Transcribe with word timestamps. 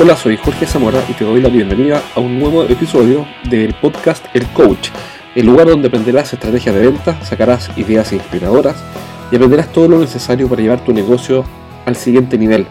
Hola, 0.00 0.14
soy 0.14 0.36
Jorge 0.36 0.64
Zamora 0.64 1.02
y 1.08 1.12
te 1.14 1.24
doy 1.24 1.40
la 1.40 1.48
bienvenida 1.48 2.00
a 2.14 2.20
un 2.20 2.38
nuevo 2.38 2.62
episodio 2.62 3.26
del 3.50 3.74
podcast 3.74 4.24
El 4.32 4.46
Coach, 4.52 4.90
el 5.34 5.46
lugar 5.46 5.66
donde 5.66 5.88
aprenderás 5.88 6.32
estrategias 6.32 6.72
de 6.72 6.82
venta, 6.82 7.20
sacarás 7.24 7.76
ideas 7.76 8.12
inspiradoras 8.12 8.76
y 9.32 9.34
aprenderás 9.34 9.72
todo 9.72 9.88
lo 9.88 9.98
necesario 9.98 10.48
para 10.48 10.62
llevar 10.62 10.84
tu 10.84 10.92
negocio 10.92 11.44
al 11.84 11.96
siguiente 11.96 12.38
nivel. 12.38 12.64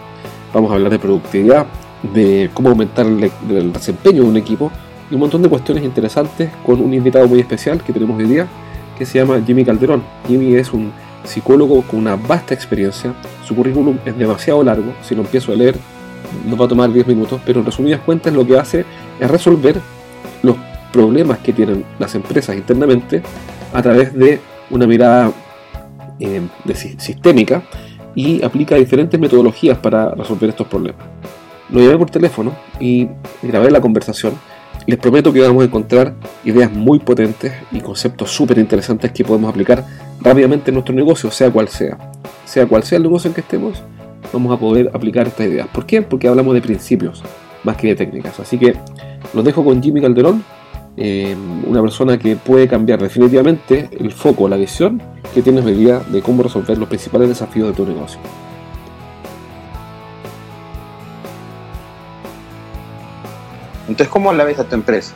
Vamos 0.54 0.72
a 0.72 0.76
hablar 0.76 0.90
de 0.90 1.00
productividad, 1.00 1.66
de 2.02 2.50
cómo 2.54 2.70
aumentar 2.70 3.06
el, 3.06 3.74
desempeño 3.74 4.24
de 4.24 4.30
un 4.30 4.38
equipo 4.38 4.72
y 5.12 5.16
un 5.16 5.20
montón 5.20 5.42
de 5.42 5.50
cuestiones 5.50 5.84
interesantes 5.84 6.50
con 6.66 6.80
un 6.80 6.94
invitado 6.94 7.28
muy 7.28 7.42
especial 7.42 7.84
que 7.84 7.92
tenemos 7.92 8.18
hoy 8.18 8.26
día 8.26 8.48
que 8.98 9.06
se 9.06 9.20
llama 9.20 9.44
Jimmy 9.46 9.66
Calderón. 9.66 10.02
Jimmy 10.30 10.56
es 10.56 10.72
un 10.72 10.94
psicólogo 11.26 11.82
con 11.82 12.00
una 12.00 12.16
vasta 12.16 12.54
experiencia, 12.54 13.14
su 13.44 13.54
currículum 13.54 13.98
es 14.06 14.18
demasiado 14.18 14.64
largo, 14.64 14.94
si 15.02 15.14
lo 15.14 15.24
empiezo 15.24 15.52
a 15.52 15.56
leer 15.56 15.78
nos 16.48 16.60
va 16.60 16.66
a 16.66 16.68
tomar 16.68 16.92
10 16.92 17.08
minutos, 17.08 17.42
pero 17.46 17.60
en 17.60 17.66
resumidas 17.66 18.02
cuentas 18.02 18.34
lo 18.34 18.46
que 18.46 18.58
hace 18.58 18.86
es 19.20 19.32
resolver 19.32 19.80
los 20.44 20.56
problemas 20.92 21.40
que 21.40 21.54
tienen 21.54 21.86
las 22.00 22.16
empresas 22.16 22.56
internamente 22.56 23.22
a 23.74 23.82
través 23.82 24.14
de 24.14 24.40
una 24.70 24.88
mirada 24.88 25.32
eh, 26.20 26.42
sistémica 26.74 27.64
y 28.16 28.44
aplica 28.44 28.76
diferentes 28.76 29.20
metodologías 29.20 29.78
para 29.78 30.10
resolver 30.12 30.50
estos 30.50 30.68
problemas. 30.68 31.06
Lo 31.70 31.82
llamé 31.82 31.98
por 31.98 32.10
teléfono 32.10 32.56
y 32.80 33.08
grabé 33.44 33.70
la 33.70 33.82
conversación. 33.82 34.34
Les 34.86 34.98
prometo 34.98 35.34
que 35.34 35.42
vamos 35.42 35.62
a 35.64 35.66
encontrar 35.66 36.16
ideas 36.46 36.72
muy 36.72 37.00
potentes 37.00 37.54
y 37.72 37.82
conceptos 37.82 38.32
súper 38.32 38.58
interesantes 38.58 39.12
que 39.12 39.24
podemos 39.24 39.50
aplicar 39.50 39.86
rápidamente 40.22 40.72
en 40.72 40.76
nuestro 40.76 40.96
negocio, 40.96 41.30
sea 41.30 41.52
cual 41.52 41.68
sea. 41.68 41.98
Sea 42.46 42.66
cual 42.66 42.84
sea 42.84 42.98
el 42.98 43.04
negocio 43.04 43.28
en 43.28 43.34
que 43.34 43.42
estemos, 43.42 43.84
vamos 44.34 44.56
a 44.56 44.60
poder 44.60 44.92
aplicar 44.94 45.28
estas 45.28 45.48
ideas. 45.48 45.68
¿Por 45.68 45.86
qué? 45.86 46.02
Porque 46.02 46.28
hablamos 46.28 46.54
de 46.54 46.62
principios 46.62 47.24
más 47.64 47.78
que 47.78 47.88
de 47.88 47.96
técnicas. 47.96 48.40
Así 48.40 48.58
que 48.58 48.76
los 49.34 49.44
dejo 49.44 49.64
con 49.64 49.82
Jimmy 49.82 50.02
Calderón, 50.02 50.44
eh, 50.96 51.36
una 51.66 51.82
persona 51.82 52.18
que 52.18 52.36
puede 52.36 52.68
cambiar 52.68 53.02
definitivamente 53.02 53.90
el 54.00 54.12
foco, 54.12 54.50
la 54.50 54.58
visión 54.58 55.02
que 55.34 55.42
tienes 55.42 55.66
hoy 55.66 55.76
día 55.76 56.00
de 56.00 56.22
cómo 56.22 56.44
resolver 56.44 56.78
los 56.78 56.88
principales 56.88 57.30
desafíos 57.30 57.70
de 57.70 57.74
tu 57.74 57.86
negocio. 57.86 58.20
Entonces, 63.88 64.08
¿cómo 64.10 64.34
la 64.34 64.44
ves 64.44 64.60
a 64.60 64.66
tu 64.66 64.76
empresa? 64.76 65.14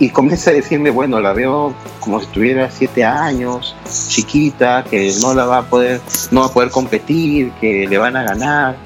Y 0.00 0.10
comienza 0.10 0.50
a 0.50 0.54
decirme, 0.54 0.90
bueno, 0.90 1.20
la 1.20 1.32
veo 1.32 1.74
como 1.98 2.20
si 2.20 2.26
tuviera 2.26 2.70
siete 2.70 3.04
años, 3.04 3.74
chiquita, 4.08 4.84
que 4.84 5.12
no 5.20 5.34
la 5.34 5.44
va 5.44 5.58
a 5.58 5.62
poder, 5.62 6.00
no 6.30 6.42
va 6.42 6.46
a 6.46 6.52
poder 6.52 6.70
competir, 6.70 7.50
que 7.60 7.86
le 7.88 7.98
van 7.98 8.16
a 8.16 8.22
ganar. 8.22 8.76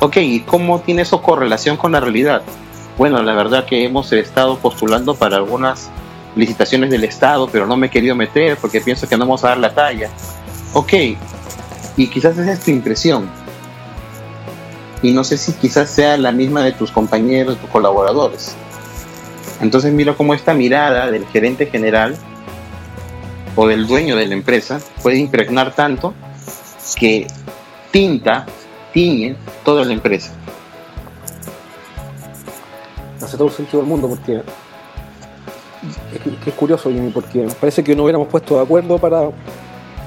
Ok, 0.00 0.18
¿y 0.18 0.40
cómo 0.40 0.80
tiene 0.80 1.02
eso 1.02 1.22
correlación 1.22 1.78
con 1.78 1.92
la 1.92 2.00
realidad? 2.00 2.42
Bueno, 2.98 3.22
la 3.22 3.32
verdad 3.34 3.64
que 3.64 3.84
hemos 3.84 4.12
estado 4.12 4.58
postulando 4.58 5.14
para 5.14 5.36
algunas 5.36 5.88
licitaciones 6.36 6.90
del 6.90 7.04
Estado, 7.04 7.48
pero 7.50 7.66
no 7.66 7.76
me 7.76 7.86
he 7.86 7.90
querido 7.90 8.14
meter 8.14 8.58
porque 8.58 8.80
pienso 8.80 9.08
que 9.08 9.16
no 9.16 9.24
vamos 9.24 9.42
a 9.44 9.48
dar 9.48 9.58
la 9.58 9.74
talla. 9.74 10.10
Ok, 10.74 10.92
y 11.96 12.06
quizás 12.08 12.36
esa 12.38 12.52
es 12.52 12.60
tu 12.60 12.70
impresión. 12.70 13.28
Y 15.02 15.12
no 15.12 15.24
sé 15.24 15.38
si 15.38 15.52
quizás 15.52 15.90
sea 15.90 16.16
la 16.18 16.30
misma 16.30 16.62
de 16.62 16.72
tus 16.72 16.90
compañeros, 16.90 17.58
tus 17.58 17.70
colaboradores. 17.70 18.54
Entonces 19.60 19.92
miro 19.92 20.16
cómo 20.16 20.34
esta 20.34 20.54
mirada 20.54 21.10
del 21.10 21.26
gerente 21.26 21.66
general 21.66 22.16
o 23.56 23.66
del 23.66 23.86
dueño 23.86 24.16
de 24.16 24.26
la 24.26 24.34
empresa 24.34 24.80
puede 25.02 25.18
impregnar 25.18 25.74
tanto 25.74 26.14
que 26.96 27.26
tinta, 27.90 28.46
tiñe 28.92 29.36
toda 29.64 29.84
la 29.84 29.92
empresa. 29.92 30.32
Hace 33.22 33.36
todo 33.36 33.48
el 33.48 33.54
sentido 33.54 33.80
del 33.80 33.88
mundo 33.88 34.08
porque 34.08 34.42
es, 36.46 36.54
curioso, 36.54 36.90
Jimmy, 36.90 37.10
porque 37.10 37.46
parece 37.60 37.84
que 37.84 37.94
no 37.94 38.04
hubiéramos 38.04 38.28
puesto 38.28 38.56
de 38.56 38.62
acuerdo 38.62 38.98
para, 38.98 39.30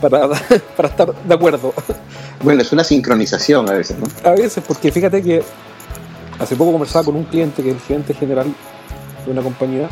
para, 0.01 0.29
para 0.77 0.89
estar 0.89 1.13
de 1.13 1.33
acuerdo. 1.33 1.73
Bueno, 2.41 2.61
es 2.61 2.71
una 2.71 2.83
sincronización 2.83 3.69
a 3.69 3.73
veces, 3.73 3.97
¿no? 3.97 4.07
A 4.29 4.33
veces, 4.33 4.63
porque 4.67 4.91
fíjate 4.91 5.21
que 5.21 5.43
hace 6.39 6.55
poco 6.55 6.71
conversaba 6.71 7.05
con 7.05 7.15
un 7.15 7.23
cliente 7.23 7.61
que 7.61 7.69
es 7.69 7.75
el 7.75 7.81
gerente 7.81 8.13
general 8.13 8.47
de 9.25 9.31
una 9.31 9.41
compañía 9.41 9.89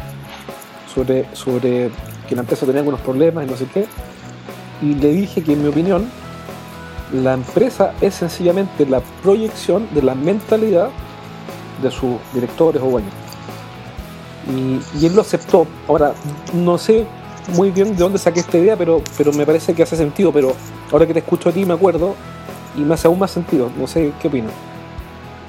sobre, 0.94 1.26
sobre 1.34 1.90
que 2.28 2.36
la 2.36 2.42
empresa 2.42 2.66
tenía 2.66 2.80
algunos 2.80 3.02
problemas 3.02 3.46
y 3.46 3.52
no 3.52 3.58
sé 3.58 3.66
qué. 3.74 3.86
Y 4.82 4.96
le 4.96 5.10
dije 5.10 5.44
que 5.44 5.54
en 5.54 5.62
mi 5.62 5.70
opinión, 5.70 6.10
la 7.14 7.34
empresa 7.34 7.94
es 8.02 8.16
sencillamente 8.16 8.86
la 8.86 9.02
proyección 9.22 9.88
de 9.94 10.02
la 10.02 10.16
mentalidad 10.16 10.90
de 11.82 11.92
sus 11.92 12.16
directores 12.34 12.82
o 12.82 12.90
dueños. 12.90 13.14
Y, 14.50 15.06
él 15.06 15.16
lo 15.16 15.22
aceptó. 15.22 15.68
Ahora, 15.88 16.14
no 16.54 16.78
sé 16.78 17.06
muy 17.56 17.72
bien 17.72 17.96
de 17.96 17.98
dónde 17.98 18.18
saqué 18.18 18.40
esta 18.40 18.58
idea, 18.58 18.76
pero, 18.76 19.02
pero 19.18 19.32
me 19.34 19.46
parece 19.46 19.74
que 19.74 19.84
hace 19.84 19.96
sentido. 19.96 20.32
Pero 20.32 20.54
ahora 20.92 21.06
que 21.06 21.14
te 21.14 21.20
escucho 21.20 21.50
a 21.50 21.52
ti 21.52 21.66
me 21.66 21.74
acuerdo 21.74 22.16
y 22.76 22.82
me 22.82 22.94
hace 22.94 23.08
aún 23.08 23.20
más 23.20 23.32
sentido. 23.32 23.70
No 23.78 23.88
sé 23.88 24.12
qué 24.22 24.28
opinas. 24.28 24.71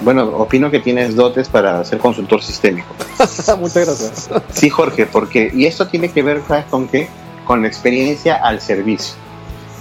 Bueno, 0.03 0.25
opino 0.37 0.71
que 0.71 0.81
tienes 0.81 1.15
dotes 1.15 1.49
para 1.49 1.85
ser 1.85 1.99
consultor 1.99 2.43
sistémico. 2.43 2.95
Muchas 3.59 3.87
gracias. 3.87 4.31
sí, 4.53 4.69
Jorge, 4.69 5.07
porque, 5.07 5.51
y 5.55 5.67
esto 5.67 5.87
tiene 5.87 6.11
que 6.11 6.23
ver, 6.23 6.43
¿sabes 6.47 6.65
con 6.67 6.89
qué? 6.89 7.09
Con 7.47 7.63
la 7.63 7.69
experiencia 7.69 8.35
al 8.35 8.61
servicio. 8.61 9.15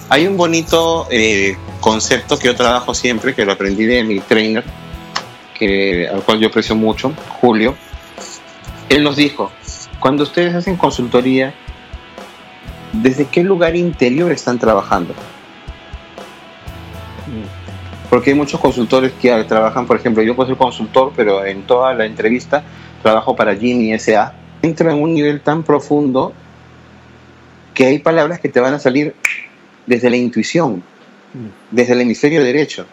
Hay 0.10 0.28
un 0.28 0.38
bonito 0.38 1.08
eh, 1.10 1.56
concepto 1.80 2.38
que 2.38 2.48
yo 2.48 2.56
trabajo 2.56 2.94
siempre, 2.94 3.34
que 3.34 3.46
lo 3.46 3.54
aprendí 3.54 3.86
de 3.86 4.04
mi 4.04 4.20
trainer, 4.20 4.64
que, 5.58 6.08
al 6.08 6.22
cual 6.22 6.40
yo 6.40 6.50
aprecio 6.50 6.76
mucho, 6.76 7.14
Julio. 7.40 7.76
Él 8.90 9.04
nos 9.04 9.16
dijo, 9.16 9.52
cuando 10.00 10.24
ustedes 10.24 10.54
hacen 10.54 10.76
consultoría, 10.76 11.54
¿desde 12.92 13.26
qué 13.26 13.42
lugar 13.44 13.76
interior 13.76 14.32
están 14.32 14.60
trabajando? 14.60 15.14
Porque 18.12 18.32
hay 18.32 18.36
muchos 18.36 18.60
consultores 18.60 19.14
que 19.22 19.32
trabajan, 19.46 19.88
por 19.88 19.96
ejemplo, 19.96 20.22
yo 20.22 20.36
puedo 20.36 20.50
ser 20.50 20.58
consultor, 20.58 21.14
pero 21.16 21.46
en 21.46 21.66
toda 21.66 21.94
la 21.94 22.06
entrevista 22.06 22.62
trabajo 23.02 23.38
para 23.38 23.56
Jimmy 23.56 23.94
S.A. 23.94 24.34
Entra 24.62 24.92
en 24.92 25.02
un 25.02 25.14
nivel 25.14 25.40
tan 25.40 25.64
profundo 25.64 26.34
que 27.74 27.86
hay 27.86 28.00
palabras 28.00 28.42
que 28.42 28.50
te 28.50 28.60
van 28.60 28.74
a 28.74 28.80
salir 28.80 29.16
desde 29.88 30.10
la 30.10 30.18
intuición, 30.18 30.84
mm. 31.34 31.74
desde 31.74 31.94
el 31.94 32.02
hemisferio 32.02 32.44
derecho. 32.44 32.86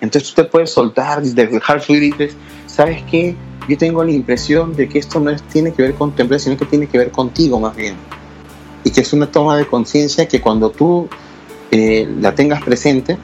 Entonces 0.00 0.34
tú 0.34 0.42
te 0.42 0.48
puedes 0.48 0.70
soltar, 0.72 1.22
dejar 1.22 1.80
fluir 1.80 2.02
y 2.02 2.10
dices, 2.10 2.36
¿sabes 2.66 3.04
qué? 3.08 3.36
Yo 3.68 3.78
tengo 3.78 4.02
la 4.02 4.10
impresión 4.10 4.74
de 4.74 4.88
que 4.88 4.98
esto 4.98 5.20
no 5.20 5.30
es, 5.30 5.40
tiene 5.44 5.72
que 5.72 5.82
ver 5.82 5.94
con 5.94 6.10
tu 6.10 6.22
empresa, 6.22 6.46
sino 6.46 6.56
que 6.56 6.64
tiene 6.64 6.88
que 6.88 6.98
ver 6.98 7.12
contigo 7.12 7.60
más 7.60 7.76
bien. 7.76 7.94
Y 8.82 8.90
que 8.90 9.02
es 9.02 9.12
una 9.12 9.30
toma 9.30 9.56
de 9.56 9.68
conciencia 9.68 10.26
que 10.26 10.40
cuando 10.40 10.70
tú 10.70 11.08
eh, 11.70 12.08
la 12.20 12.34
tengas 12.34 12.60
presente, 12.64 13.16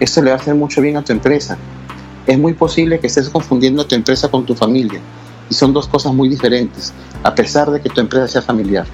esto 0.00 0.22
le 0.22 0.30
va 0.30 0.36
a 0.36 0.40
hacer 0.40 0.54
mucho 0.54 0.80
bien 0.80 0.96
a 0.96 1.02
tu 1.02 1.12
empresa. 1.12 1.56
Es 2.26 2.38
muy 2.38 2.54
posible 2.54 2.98
que 2.98 3.06
estés 3.06 3.28
confundiendo 3.28 3.86
tu 3.86 3.94
empresa 3.94 4.30
con 4.30 4.44
tu 4.44 4.54
familia. 4.54 5.00
Y 5.50 5.54
son 5.54 5.72
dos 5.72 5.86
cosas 5.86 6.14
muy 6.14 6.28
diferentes, 6.28 6.92
a 7.22 7.34
pesar 7.34 7.70
de 7.70 7.80
que 7.80 7.90
tu 7.90 8.00
empresa 8.00 8.26
sea 8.28 8.42
familiar. 8.42 8.86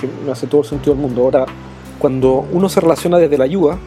Que 0.00 0.08
me 0.24 0.32
hace 0.32 0.46
todo 0.46 0.60
el 0.60 0.66
sentido 0.66 0.94
del 0.94 1.02
mundo. 1.02 1.22
Ahora, 1.22 1.46
cuando 1.98 2.46
uno 2.52 2.68
se 2.68 2.80
relaciona 2.80 3.18
desde 3.18 3.38
la 3.38 3.44
ayuda, 3.44 3.78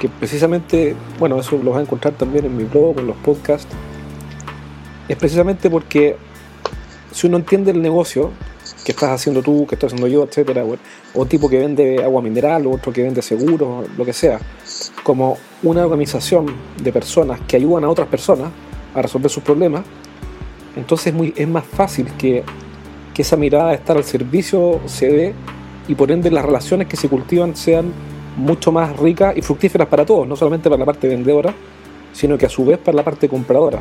que 0.00 0.08
precisamente, 0.08 0.96
bueno, 1.18 1.38
eso 1.38 1.56
lo 1.62 1.70
vas 1.70 1.78
a 1.78 1.82
encontrar 1.82 2.14
también 2.14 2.46
en 2.46 2.56
mi 2.56 2.64
blog, 2.64 2.98
en 2.98 3.06
los 3.06 3.16
podcasts, 3.18 3.68
es 5.08 5.16
precisamente 5.16 5.70
porque 5.70 6.16
si 7.12 7.26
uno 7.26 7.36
entiende 7.36 7.70
el 7.70 7.82
negocio, 7.82 8.30
que 8.84 8.92
estás 8.92 9.10
haciendo 9.10 9.42
tú, 9.42 9.66
que 9.66 9.76
estoy 9.76 9.88
haciendo 9.88 10.08
yo, 10.08 10.24
etcétera, 10.24 10.64
o 11.14 11.26
tipo 11.26 11.48
que 11.48 11.58
vende 11.58 12.02
agua 12.02 12.20
mineral, 12.20 12.66
o 12.66 12.72
otro 12.72 12.92
que 12.92 13.02
vende 13.02 13.22
seguros, 13.22 13.86
lo 13.96 14.04
que 14.04 14.12
sea, 14.12 14.40
como 15.02 15.38
una 15.62 15.84
organización 15.84 16.46
de 16.82 16.92
personas 16.92 17.40
que 17.46 17.56
ayudan 17.56 17.84
a 17.84 17.88
otras 17.88 18.08
personas 18.08 18.50
a 18.94 19.02
resolver 19.02 19.30
sus 19.30 19.42
problemas, 19.42 19.84
entonces 20.76 21.08
es, 21.08 21.14
muy, 21.14 21.32
es 21.36 21.48
más 21.48 21.64
fácil 21.64 22.06
que, 22.18 22.42
que 23.14 23.22
esa 23.22 23.36
mirada 23.36 23.68
de 23.68 23.74
estar 23.76 23.96
al 23.96 24.04
servicio 24.04 24.80
se 24.86 25.08
dé 25.08 25.34
y 25.88 25.94
por 25.94 26.10
ende 26.10 26.30
las 26.30 26.44
relaciones 26.44 26.88
que 26.88 26.96
se 26.96 27.08
cultivan 27.08 27.56
sean 27.56 27.92
mucho 28.36 28.72
más 28.72 28.96
ricas 28.96 29.36
y 29.36 29.42
fructíferas 29.42 29.88
para 29.88 30.06
todos, 30.06 30.26
no 30.26 30.36
solamente 30.36 30.68
para 30.68 30.78
la 30.78 30.86
parte 30.86 31.08
vendedora, 31.08 31.54
sino 32.12 32.38
que 32.38 32.46
a 32.46 32.48
su 32.48 32.64
vez 32.64 32.78
para 32.78 32.96
la 32.96 33.04
parte 33.04 33.28
compradora. 33.28 33.80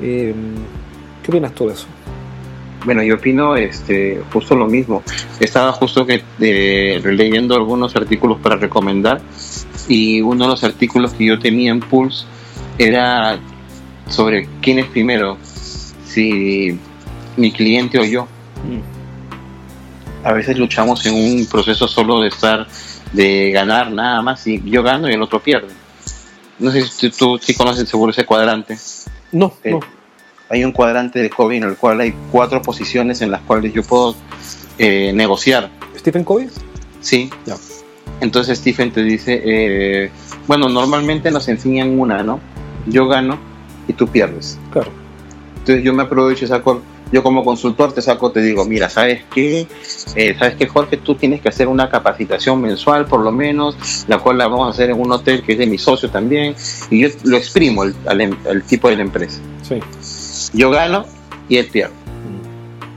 Eh, 0.00 0.34
¿Qué 1.22 1.30
opinas 1.30 1.52
tú 1.52 1.66
de 1.66 1.74
eso? 1.74 1.86
Bueno, 2.86 3.02
yo 3.02 3.16
opino 3.16 3.56
este, 3.56 4.22
justo 4.32 4.54
lo 4.54 4.66
mismo. 4.66 5.02
Estaba 5.40 5.72
justo 5.72 6.06
que 6.06 6.22
eh, 6.40 7.02
leyendo 7.04 7.56
algunos 7.56 7.96
artículos 7.96 8.38
para 8.40 8.54
recomendar 8.56 9.20
y 9.88 10.20
uno 10.20 10.44
de 10.44 10.50
los 10.50 10.62
artículos 10.64 11.12
que 11.12 11.26
yo 11.26 11.38
tenía 11.40 11.72
en 11.72 11.80
Pulse 11.80 12.24
era 12.78 13.38
sobre 14.08 14.48
quién 14.62 14.78
es 14.78 14.86
primero, 14.86 15.36
si 16.06 16.78
mi 17.36 17.50
cliente 17.50 17.98
o 17.98 18.04
yo. 18.04 18.28
A 20.22 20.32
veces 20.32 20.56
luchamos 20.56 21.04
en 21.06 21.14
un 21.14 21.46
proceso 21.46 21.88
solo 21.88 22.20
de 22.20 22.28
estar, 22.28 22.68
de 23.12 23.50
ganar 23.50 23.90
nada 23.90 24.22
más 24.22 24.46
y 24.46 24.62
yo 24.64 24.84
gano 24.84 25.08
y 25.10 25.12
el 25.12 25.22
otro 25.22 25.40
pierde. 25.40 25.74
no 26.60 26.70
sé 26.70 26.84
si 26.86 27.10
tú, 27.10 27.36
sí 27.42 27.52
conoces 27.54 27.88
seguro 27.88 28.12
ese 28.12 28.24
cuadrante. 28.24 28.78
No, 29.32 29.52
Eh, 29.64 29.72
no. 29.72 29.80
Hay 30.48 30.64
un 30.64 30.72
cuadrante 30.72 31.20
de 31.20 31.30
Covey 31.30 31.58
en 31.58 31.64
el 31.64 31.76
cual 31.76 32.00
hay 32.00 32.14
cuatro 32.30 32.62
posiciones 32.62 33.20
en 33.20 33.30
las 33.30 33.40
cuales 33.42 33.72
yo 33.72 33.82
puedo 33.82 34.14
eh, 34.78 35.12
negociar. 35.12 35.70
¿Stephen 35.96 36.24
Covey? 36.24 36.48
Sí. 37.00 37.30
Ya. 37.46 37.56
Entonces 38.20 38.58
Stephen 38.58 38.92
te 38.92 39.02
dice, 39.02 39.42
eh, 39.44 40.10
bueno, 40.46 40.68
normalmente 40.68 41.30
nos 41.30 41.48
enseñan 41.48 41.98
una, 41.98 42.22
¿no? 42.22 42.40
Yo 42.86 43.08
gano 43.08 43.38
y 43.88 43.92
tú 43.92 44.06
pierdes. 44.06 44.58
Claro. 44.72 44.90
Entonces 45.58 45.84
yo 45.84 45.92
me 45.92 46.04
aprovecho 46.04 46.44
y 46.44 46.48
saco, 46.48 46.80
yo 47.12 47.22
como 47.22 47.44
consultor 47.44 47.92
te 47.92 48.00
saco, 48.00 48.30
te 48.30 48.40
digo, 48.40 48.64
mira, 48.64 48.88
¿sabes 48.88 49.24
qué? 49.34 49.66
Eh, 50.14 50.36
¿Sabes 50.38 50.54
qué, 50.54 50.66
Jorge? 50.66 50.96
Tú 50.96 51.16
tienes 51.16 51.40
que 51.40 51.48
hacer 51.48 51.68
una 51.68 51.90
capacitación 51.90 52.60
mensual, 52.60 53.06
por 53.06 53.20
lo 53.20 53.32
menos, 53.32 54.04
la 54.08 54.18
cual 54.18 54.38
la 54.38 54.46
vamos 54.46 54.68
a 54.68 54.70
hacer 54.70 54.90
en 54.90 55.00
un 55.00 55.10
hotel 55.10 55.42
que 55.42 55.52
es 55.52 55.58
de 55.58 55.66
mi 55.66 55.76
socio 55.78 56.08
también, 56.08 56.54
y 56.88 57.00
yo 57.00 57.08
lo 57.24 57.36
exprimo 57.36 57.82
al, 57.82 57.94
al 58.06 58.38
al 58.48 58.62
tipo 58.62 58.88
de 58.88 58.96
la 58.96 59.02
empresa. 59.02 59.40
Sí. 59.62 59.80
Yo 60.56 60.70
gano 60.70 61.04
y 61.50 61.58
él 61.58 61.66
pierde. 61.66 61.92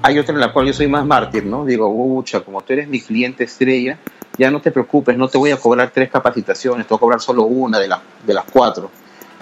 Hay 0.01 0.17
otra 0.17 0.33
en 0.33 0.39
la 0.39 0.53
cual 0.53 0.67
yo 0.67 0.73
soy 0.73 0.87
más 0.87 1.05
mártir, 1.05 1.45
¿no? 1.45 1.65
Digo, 1.65 1.89
ucha, 1.89 2.39
como 2.39 2.61
tú 2.61 2.71
eres 2.71 2.87
mi 2.87 3.01
cliente 3.01 3.43
estrella, 3.43 3.99
ya 4.37 4.49
no 4.49 4.61
te 4.61 4.71
preocupes, 4.71 5.17
no 5.17 5.27
te 5.27 5.37
voy 5.37 5.51
a 5.51 5.57
cobrar 5.57 5.91
tres 5.93 6.09
capacitaciones, 6.09 6.87
te 6.87 6.93
voy 6.93 6.97
a 6.97 6.99
cobrar 7.01 7.19
solo 7.19 7.43
una 7.43 7.77
de, 7.79 7.89
de 8.25 8.33
las 8.33 8.45
cuatro. 8.45 8.89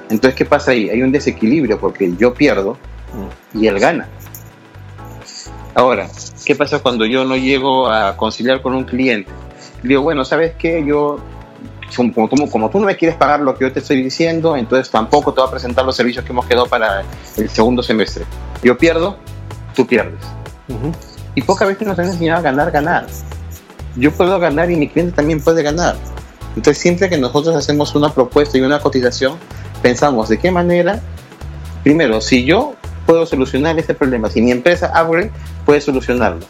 Entonces, 0.09 0.33
¿qué 0.33 0.45
pasa 0.45 0.71
ahí? 0.71 0.89
Hay 0.89 1.03
un 1.03 1.11
desequilibrio 1.11 1.79
porque 1.79 2.11
yo 2.17 2.33
pierdo 2.33 2.75
y 3.53 3.67
él 3.67 3.79
gana. 3.79 4.09
Ahora, 5.75 6.07
¿qué 6.43 6.55
pasa 6.55 6.79
cuando 6.79 7.05
yo 7.05 7.23
no 7.23 7.37
llego 7.37 7.87
a 7.87 8.17
conciliar 8.17 8.63
con 8.63 8.73
un 8.73 8.85
cliente? 8.85 9.29
Digo, 9.83 10.01
bueno, 10.01 10.25
¿sabes 10.25 10.53
qué? 10.57 10.83
Yo, 10.83 11.19
como, 11.95 12.13
como, 12.13 12.27
tú- 12.29 12.49
como 12.49 12.69
tú 12.69 12.79
no 12.79 12.85
me 12.85 12.95
quieres 12.97 13.17
pagar 13.17 13.39
lo 13.39 13.55
que 13.55 13.65
yo 13.65 13.71
te 13.73 13.79
estoy 13.79 14.01
diciendo, 14.03 14.55
entonces 14.57 14.89
tampoco 14.91 15.33
te 15.33 15.41
voy 15.41 15.47
a 15.47 15.51
presentar 15.51 15.85
los 15.85 15.95
servicios 15.95 16.23
que 16.25 16.31
hemos 16.31 16.45
quedado 16.45 16.65
para 16.67 17.03
el 17.37 17.49
segundo 17.49 17.81
semestre. 17.83 18.25
Yo 18.63 18.77
pierdo, 18.77 19.17
tú 19.75 19.85
pierdes. 19.87 20.19
Ujú. 20.67 20.91
Y 21.35 21.41
pocas 21.41 21.67
veces 21.67 21.87
nos 21.87 21.97
han 21.99 22.05
enseñado 22.07 22.39
a 22.39 22.41
ganar, 22.41 22.71
ganar. 22.71 23.05
Yo 23.95 24.11
puedo 24.11 24.37
ganar 24.39 24.69
y 24.69 24.75
mi 24.75 24.87
cliente 24.89 25.15
también 25.15 25.41
puede 25.41 25.63
ganar. 25.63 25.95
Entonces, 26.55 26.79
siempre 26.81 27.09
que 27.09 27.17
nosotros 27.17 27.55
hacemos 27.55 27.93
una 27.95 28.13
propuesta 28.13 28.57
y 28.57 28.61
una 28.61 28.79
cotización, 28.79 29.35
pensamos 29.81 30.29
de 30.29 30.39
qué 30.39 30.49
manera, 30.51 30.99
primero, 31.83 32.19
si 32.21 32.43
yo 32.45 32.73
puedo 33.05 33.25
solucionar 33.25 33.77
este 33.79 33.93
problema, 33.93 34.29
si 34.29 34.41
mi 34.41 34.51
empresa 34.51 34.91
abre, 34.93 35.31
puede 35.65 35.81
solucionarlo. 35.81 36.45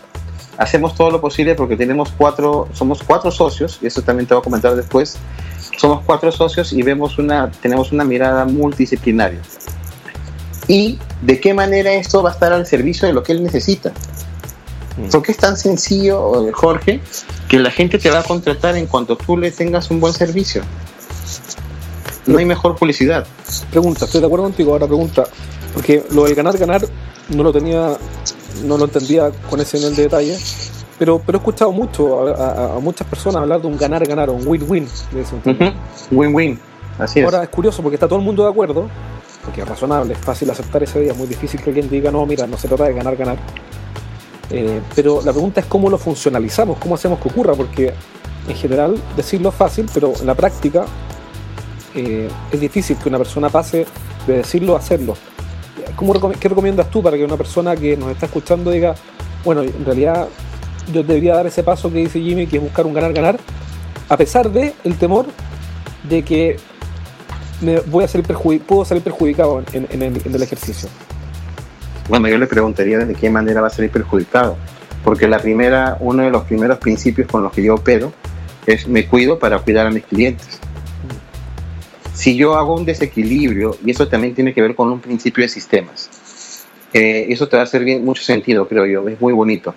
Hacemos 0.57 0.95
todo 0.95 1.11
lo 1.11 1.21
posible 1.21 1.55
porque 1.55 1.75
tenemos 1.75 2.11
cuatro, 2.17 2.67
somos 2.73 3.03
cuatro 3.03 3.31
socios, 3.31 3.79
y 3.81 3.87
eso 3.87 4.01
también 4.01 4.27
te 4.27 4.33
voy 4.33 4.41
a 4.41 4.43
comentar 4.43 4.75
después. 4.75 5.17
Somos 5.77 6.03
cuatro 6.05 6.31
socios 6.31 6.73
y 6.73 6.81
vemos 6.81 7.19
una, 7.19 7.51
tenemos 7.51 7.91
una 7.91 8.03
mirada 8.03 8.45
multidisciplinaria. 8.45 9.39
Y 10.67 10.99
de 11.21 11.39
qué 11.39 11.53
manera 11.53 11.93
esto 11.93 12.23
va 12.23 12.31
a 12.31 12.33
estar 12.33 12.51
al 12.51 12.65
servicio 12.65 13.07
de 13.07 13.13
lo 13.13 13.23
que 13.23 13.31
él 13.33 13.43
necesita. 13.43 13.93
Porque 15.11 15.31
es 15.31 15.37
tan 15.37 15.55
sencillo, 15.55 16.51
Jorge, 16.53 17.01
que 17.47 17.59
la 17.59 17.69
gente 17.69 17.99
te 17.99 18.09
va 18.09 18.19
a 18.19 18.23
contratar 18.23 18.75
en 18.75 18.87
cuanto 18.87 19.15
tú 19.15 19.37
le 19.37 19.51
tengas 19.51 19.91
un 19.91 19.99
buen 19.99 20.13
servicio. 20.13 20.63
No 22.25 22.39
hay 22.39 22.45
mejor 22.45 22.75
publicidad. 22.75 23.25
Pregunta, 23.69 24.05
estoy 24.05 24.21
de 24.21 24.25
acuerdo 24.25 24.45
contigo. 24.45 24.73
Ahora 24.73 24.87
pregunta, 24.87 25.25
porque 25.73 26.03
lo 26.11 26.25
del 26.25 26.33
ganar, 26.33 26.57
ganar 26.57 26.81
no 27.29 27.43
lo 27.43 27.53
tenía, 27.53 27.95
no 28.63 28.77
lo 28.77 28.85
entendía 28.85 29.31
con 29.49 29.59
ese 29.61 29.77
nivel 29.77 29.95
de 29.95 30.03
detalle, 30.03 30.37
pero, 30.99 31.19
pero 31.25 31.37
he 31.37 31.39
escuchado 31.39 31.71
mucho 31.71 32.27
a, 32.27 32.31
a- 32.31 32.75
a 32.75 32.79
muchas 32.79 33.07
personas 33.07 33.41
hablar 33.41 33.61
de 33.61 33.67
un 33.67 33.77
ganar, 33.77 34.05
ganar, 34.07 34.29
o 34.29 34.33
un 34.33 34.47
win-win. 34.47 34.87
Win-win. 36.11 36.59
Así 36.99 37.19
es. 37.19 37.25
Ahora 37.25 37.43
es 37.43 37.49
curioso 37.49 37.81
porque 37.83 37.95
está 37.95 38.07
todo 38.07 38.19
el 38.19 38.25
mundo 38.25 38.43
de 38.43 38.49
acuerdo, 38.49 38.87
porque 39.43 39.61
es 39.61 39.67
razonable, 39.67 40.13
es 40.13 40.19
fácil 40.19 40.49
aceptar 40.49 40.81
ese 40.83 40.99
día, 41.01 41.11
es 41.11 41.17
muy 41.17 41.27
difícil 41.27 41.61
que 41.61 41.69
alguien 41.69 41.89
diga, 41.89 42.09
no, 42.11 42.25
mira, 42.25 42.47
no 42.47 42.57
se 42.57 42.67
trata 42.67 42.85
de 42.85 42.93
ganar, 42.93 43.15
ganar. 43.15 43.37
Eh, 44.49 44.81
pero 44.95 45.21
la 45.23 45.31
pregunta 45.33 45.59
es 45.61 45.67
cómo 45.67 45.89
lo 45.89 45.97
funcionalizamos, 45.97 46.77
cómo 46.79 46.95
hacemos 46.95 47.19
que 47.19 47.27
ocurra, 47.29 47.53
porque 47.53 47.93
en 48.47 48.55
general 48.55 48.95
decirlo 49.15 49.49
es 49.49 49.55
fácil, 49.55 49.89
pero 49.93 50.13
en 50.19 50.25
la 50.25 50.35
práctica 50.35 50.85
eh, 51.95 52.29
es 52.51 52.59
difícil 52.59 52.97
que 52.97 53.09
una 53.09 53.17
persona 53.17 53.49
pase 53.49 53.85
de 54.25 54.37
decirlo 54.37 54.75
a 54.75 54.79
hacerlo. 54.79 55.15
¿Cómo 55.95 56.13
¿Qué 56.39 56.49
recomiendas 56.49 56.89
tú 56.89 57.01
para 57.01 57.17
que 57.17 57.25
una 57.25 57.37
persona 57.37 57.75
que 57.75 57.97
nos 57.97 58.11
está 58.11 58.25
escuchando 58.25 58.71
diga, 58.71 58.95
bueno, 59.43 59.61
en 59.61 59.85
realidad 59.85 60.27
yo 60.93 61.03
debería 61.03 61.35
dar 61.35 61.47
ese 61.47 61.63
paso 61.63 61.91
que 61.91 61.99
dice 61.99 62.19
Jimmy, 62.19 62.47
que 62.47 62.57
es 62.57 62.63
buscar 62.63 62.85
un 62.85 62.93
ganar-ganar, 62.93 63.37
a 64.09 64.17
pesar 64.17 64.49
de 64.49 64.73
el 64.83 64.97
temor 64.97 65.25
de 66.07 66.23
que 66.23 66.57
me 67.61 67.79
voy 67.81 68.03
a 68.03 68.07
puedo 68.59 68.85
salir 68.85 69.03
perjudicado 69.03 69.63
en, 69.73 69.87
en 69.91 70.01
el, 70.01 70.21
en 70.25 70.35
el 70.35 70.43
ejercicio. 70.43 70.89
Bueno, 72.07 72.27
yo 72.29 72.37
le 72.37 72.47
preguntaría 72.47 72.99
de 72.99 73.15
qué 73.15 73.29
manera 73.29 73.61
va 73.61 73.67
a 73.67 73.71
salir 73.71 73.91
perjudicado. 73.91 74.55
Porque 75.03 75.27
la 75.27 75.39
primera, 75.39 75.97
uno 75.99 76.23
de 76.23 76.29
los 76.29 76.43
primeros 76.43 76.77
principios 76.79 77.27
con 77.27 77.43
los 77.43 77.51
que 77.51 77.63
yo 77.63 77.75
opero 77.75 78.11
es 78.65 78.87
me 78.87 79.07
cuido 79.07 79.39
para 79.39 79.59
cuidar 79.59 79.87
a 79.87 79.91
mis 79.91 80.03
clientes. 80.03 80.59
Si 82.17 82.35
yo 82.35 82.55
hago 82.55 82.73
un 82.73 82.83
desequilibrio, 82.83 83.77
y 83.85 83.91
eso 83.91 84.07
también 84.07 84.33
tiene 84.33 84.51
que 84.51 84.59
ver 84.59 84.73
con 84.73 84.91
un 84.91 84.99
principio 84.99 85.43
de 85.43 85.49
sistemas, 85.49 86.09
eh, 86.91 87.27
eso 87.29 87.47
te 87.47 87.57
va 87.57 87.61
a 87.61 87.65
hacer 87.65 87.83
bien, 87.83 88.03
mucho 88.03 88.23
sentido, 88.23 88.67
creo 88.67 88.87
yo, 88.87 89.07
es 89.07 89.21
muy 89.21 89.33
bonito. 89.33 89.75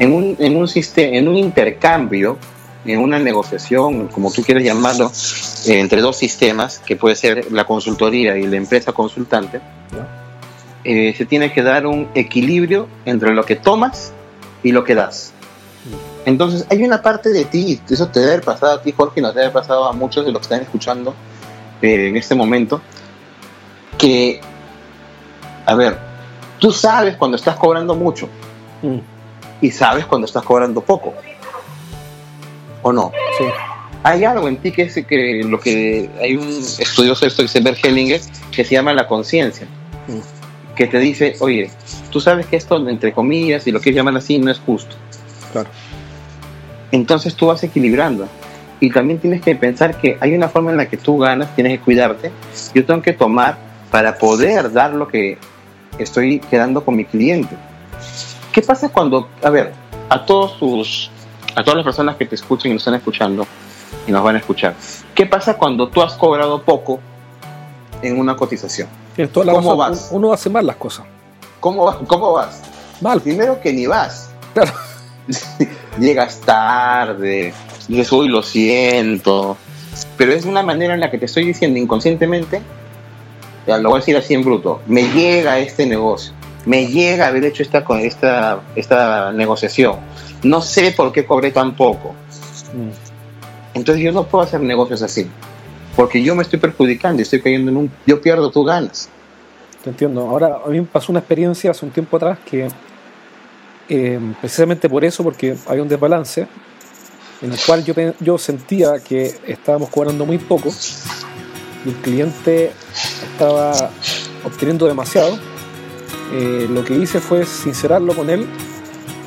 En 0.00 0.12
un, 0.12 0.36
en, 0.40 0.56
un 0.56 0.66
sistema, 0.66 1.16
en 1.16 1.28
un 1.28 1.36
intercambio, 1.36 2.36
en 2.84 2.98
una 2.98 3.20
negociación, 3.20 4.08
como 4.08 4.32
tú 4.32 4.42
quieres 4.42 4.64
llamarlo, 4.64 5.12
eh, 5.68 5.78
entre 5.78 6.00
dos 6.00 6.16
sistemas, 6.16 6.80
que 6.80 6.96
puede 6.96 7.14
ser 7.14 7.52
la 7.52 7.64
consultoría 7.64 8.36
y 8.36 8.48
la 8.48 8.56
empresa 8.56 8.90
consultante, 8.90 9.60
eh, 10.82 11.14
se 11.16 11.26
tiene 11.26 11.52
que 11.52 11.62
dar 11.62 11.86
un 11.86 12.08
equilibrio 12.16 12.88
entre 13.04 13.32
lo 13.32 13.44
que 13.44 13.54
tomas 13.54 14.12
y 14.64 14.72
lo 14.72 14.82
que 14.82 14.96
das. 14.96 15.32
Entonces, 16.26 16.66
hay 16.70 16.82
una 16.82 17.02
parte 17.02 17.28
de 17.28 17.44
ti, 17.44 17.80
eso 17.88 18.08
te 18.08 18.18
debe 18.18 18.32
haber 18.32 18.44
pasado 18.44 18.72
a 18.72 18.82
ti, 18.82 18.90
Jorge, 18.90 19.20
y 19.20 19.22
nos 19.22 19.32
debe 19.32 19.46
haber 19.46 19.54
pasado 19.54 19.84
a 19.86 19.92
muchos 19.92 20.26
de 20.26 20.32
los 20.32 20.40
que 20.40 20.46
están 20.46 20.62
escuchando 20.62 21.14
eh, 21.82 22.08
en 22.08 22.16
este 22.16 22.34
momento, 22.34 22.80
que, 23.96 24.40
a 25.66 25.74
ver, 25.74 25.98
tú 26.58 26.72
sabes 26.72 27.16
cuando 27.16 27.36
estás 27.36 27.56
cobrando 27.56 27.94
mucho 27.94 28.28
Mm, 28.82 28.98
y 29.60 29.70
sabes 29.72 30.06
cuando 30.06 30.26
estás 30.26 30.44
cobrando 30.44 30.80
poco. 30.80 31.12
¿O 32.82 32.92
no? 32.92 33.10
sí. 33.36 33.44
Hay 34.04 34.24
algo 34.24 34.46
en 34.46 34.58
ti 34.58 34.70
que 34.70 34.82
es 34.82 34.94
que 35.04 35.42
lo 35.44 35.58
que 35.58 36.08
hay 36.22 36.36
un 36.36 36.48
estudioso 36.48 37.26
esto 37.26 37.42
que 37.42 37.48
se 37.48 37.58
Hellinger 37.58 38.20
que 38.52 38.64
se 38.64 38.74
llama 38.74 38.92
la 38.92 39.08
conciencia, 39.08 39.66
Mm, 40.06 40.74
que 40.76 40.86
te 40.86 40.98
dice, 41.00 41.34
oye, 41.40 41.70
tú 42.10 42.20
sabes 42.20 42.46
que 42.46 42.56
esto 42.56 42.88
entre 42.88 43.12
comillas 43.12 43.66
y 43.66 43.72
lo 43.72 43.80
quieres 43.80 43.96
llamar 43.96 44.16
así 44.16 44.38
no 44.38 44.50
es 44.50 44.58
justo. 44.60 44.94
claro. 45.52 45.68
Entonces 46.92 47.34
tú 47.34 47.46
vas 47.46 47.62
equilibrando 47.64 48.28
y 48.80 48.90
también 48.90 49.18
tienes 49.18 49.42
que 49.42 49.54
pensar 49.56 49.98
que 50.00 50.16
hay 50.20 50.34
una 50.34 50.48
forma 50.48 50.70
en 50.70 50.76
la 50.76 50.88
que 50.88 50.96
tú 50.96 51.18
ganas, 51.18 51.54
tienes 51.54 51.78
que 51.78 51.84
cuidarte. 51.84 52.30
Yo 52.74 52.84
tengo 52.86 53.02
que 53.02 53.12
tomar 53.12 53.56
para 53.90 54.18
poder 54.18 54.72
dar 54.72 54.92
lo 54.92 55.08
que 55.08 55.38
estoy 55.98 56.38
quedando 56.40 56.84
con 56.84 56.96
mi 56.96 57.04
cliente. 57.04 57.56
¿Qué 58.52 58.62
pasa 58.62 58.88
cuando, 58.88 59.28
a 59.42 59.50
ver, 59.50 59.72
a 60.08 60.24
todos 60.24 60.58
tus, 60.58 61.10
a 61.54 61.62
todas 61.62 61.76
las 61.78 61.84
personas 61.84 62.16
que 62.16 62.26
te 62.26 62.34
escuchan 62.34 62.70
y 62.70 62.74
nos 62.74 62.82
están 62.82 62.94
escuchando 62.94 63.46
y 64.06 64.12
nos 64.12 64.22
van 64.22 64.36
a 64.36 64.38
escuchar, 64.38 64.74
¿qué 65.14 65.26
pasa 65.26 65.54
cuando 65.54 65.88
tú 65.88 66.02
has 66.02 66.14
cobrado 66.14 66.62
poco 66.62 67.00
en 68.02 68.18
una 68.18 68.36
cotización? 68.36 68.88
Tienes 69.16 69.32
toda 69.32 69.46
la 69.46 69.52
¿Cómo 69.52 69.76
vas? 69.76 70.08
Uno 70.12 70.32
hace 70.32 70.48
mal 70.50 70.66
las 70.66 70.76
cosas. 70.76 71.04
¿Cómo, 71.60 71.84
va- 71.86 71.98
cómo 72.06 72.32
vas? 72.32 72.62
Mal. 73.00 73.20
Primero 73.20 73.60
que 73.60 73.72
ni 73.72 73.86
vas. 73.86 74.30
Claro. 74.54 74.72
Llegas 75.98 76.40
tarde, 76.40 77.52
dices, 77.88 78.12
uy, 78.12 78.28
lo 78.28 78.42
siento. 78.42 79.56
Pero 80.16 80.32
es 80.32 80.44
una 80.44 80.62
manera 80.62 80.94
en 80.94 81.00
la 81.00 81.10
que 81.10 81.18
te 81.18 81.24
estoy 81.24 81.44
diciendo 81.44 81.78
inconscientemente, 81.78 82.60
lo 83.66 83.90
voy 83.90 83.98
a 83.98 84.00
decir 84.00 84.16
así 84.16 84.34
en 84.34 84.42
bruto, 84.42 84.80
me 84.86 85.02
llega 85.12 85.58
este 85.58 85.86
negocio, 85.86 86.32
me 86.64 86.86
llega 86.86 87.26
haber 87.26 87.44
hecho 87.44 87.62
esta, 87.62 87.84
esta, 88.00 88.60
esta 88.76 89.32
negociación. 89.32 89.96
No 90.42 90.62
sé 90.62 90.92
por 90.92 91.12
qué 91.12 91.26
cobré 91.26 91.50
tan 91.50 91.74
poco. 91.76 92.14
Mm, 92.74 92.90
Entonces 93.74 94.02
yo 94.02 94.12
no 94.12 94.24
puedo 94.24 94.44
hacer 94.44 94.60
negocios 94.60 95.02
así. 95.02 95.28
Porque 95.96 96.22
yo 96.22 96.36
me 96.36 96.42
estoy 96.42 96.60
perjudicando 96.60 97.22
estoy 97.22 97.40
cayendo 97.40 97.72
en 97.72 97.76
un... 97.76 97.90
Yo 98.06 98.20
pierdo, 98.20 98.50
tú 98.50 98.62
ganas. 98.62 99.08
Te 99.82 99.90
entiendo. 99.90 100.28
Ahora, 100.28 100.60
a 100.64 100.68
mí 100.68 100.80
me 100.80 100.86
pasó 100.86 101.10
una 101.10 101.18
experiencia 101.18 101.72
hace 101.72 101.84
un 101.84 101.90
tiempo 101.90 102.16
atrás 102.16 102.38
que, 102.48 102.68
eh, 103.88 104.20
precisamente 104.40 104.88
por 104.88 105.04
eso, 105.04 105.24
porque 105.24 105.56
hay 105.66 105.80
un 105.80 105.88
desbalance, 105.88 106.46
en 107.42 107.52
el 107.52 107.58
cual 107.64 107.84
yo, 107.84 107.94
yo 108.20 108.38
sentía 108.38 108.98
que 109.00 109.34
estábamos 109.46 109.90
cobrando 109.90 110.26
muy 110.26 110.38
poco 110.38 110.70
y 111.84 111.90
el 111.90 111.94
cliente 111.96 112.72
estaba 113.32 113.90
obteniendo 114.44 114.86
demasiado. 114.86 115.38
Eh, 116.32 116.66
lo 116.68 116.84
que 116.84 116.94
hice 116.94 117.20
fue 117.20 117.46
sincerarlo 117.46 118.14
con 118.14 118.28
él 118.28 118.46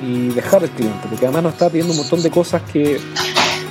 y 0.03 0.29
dejar 0.29 0.63
al 0.63 0.69
cliente, 0.69 1.07
porque 1.09 1.25
además 1.25 1.43
nos 1.43 1.53
estaba 1.53 1.71
pidiendo 1.71 1.93
un 1.93 1.99
montón 1.99 2.21
de 2.21 2.29
cosas 2.29 2.61
que 2.71 2.99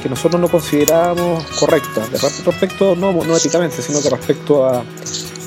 que 0.01 0.09
nosotros 0.09 0.41
no 0.41 0.49
considerábamos 0.49 1.45
correctas, 1.59 2.11
de 2.11 2.19
respecto, 2.19 2.97
no, 2.97 3.13
no 3.13 3.37
éticamente, 3.37 3.83
sino 3.83 4.01
que 4.01 4.11
respecto 4.11 4.67
a 4.67 4.83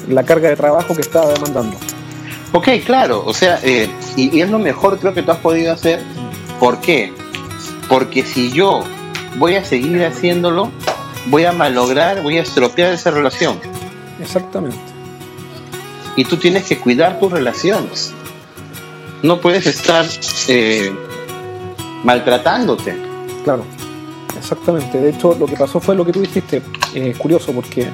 la 0.08 0.24
carga 0.24 0.50
de 0.50 0.56
trabajo 0.56 0.96
que 0.96 1.02
estaba 1.02 1.32
demandando. 1.34 1.78
Ok, 2.52 2.68
claro, 2.86 3.24
o 3.26 3.34
sea, 3.34 3.60
eh, 3.64 3.90
y, 4.16 4.40
es 4.40 4.50
lo 4.50 4.60
mejor 4.60 5.00
creo 5.00 5.14
que 5.14 5.24
tú 5.24 5.32
has 5.32 5.40
podido 5.40 5.74
hacer. 5.74 6.00
¿Por 6.60 6.80
qué? 6.80 7.12
Porque 7.94 8.24
si 8.24 8.52
yo 8.52 8.84
voy 9.38 9.54
a 9.54 9.64
seguir 9.64 10.04
haciéndolo, 10.04 10.72
voy 11.28 11.46
a 11.46 11.52
malograr, 11.52 12.24
voy 12.24 12.40
a 12.40 12.42
estropear 12.42 12.92
esa 12.92 13.12
relación. 13.12 13.60
Exactamente. 14.20 14.80
Y 16.16 16.26
tú 16.26 16.38
tienes 16.38 16.64
que 16.68 16.80
cuidar 16.80 17.20
tus 17.20 17.32
relaciones. 17.32 18.12
No 19.22 19.40
puedes 19.40 19.68
estar 19.68 20.08
eh, 20.48 20.92
maltratándote. 22.04 22.98
Claro, 23.44 23.64
exactamente. 24.40 25.00
De 25.00 25.12
hecho, 25.12 25.38
lo 25.40 25.46
que 25.46 25.56
pasó 25.56 25.80
fue 25.80 25.94
lo 25.94 26.04
que 26.04 26.14
tú 26.14 26.22
dijiste. 26.22 26.64
Es 26.96 27.16
curioso 27.20 27.52
porque 27.52 27.88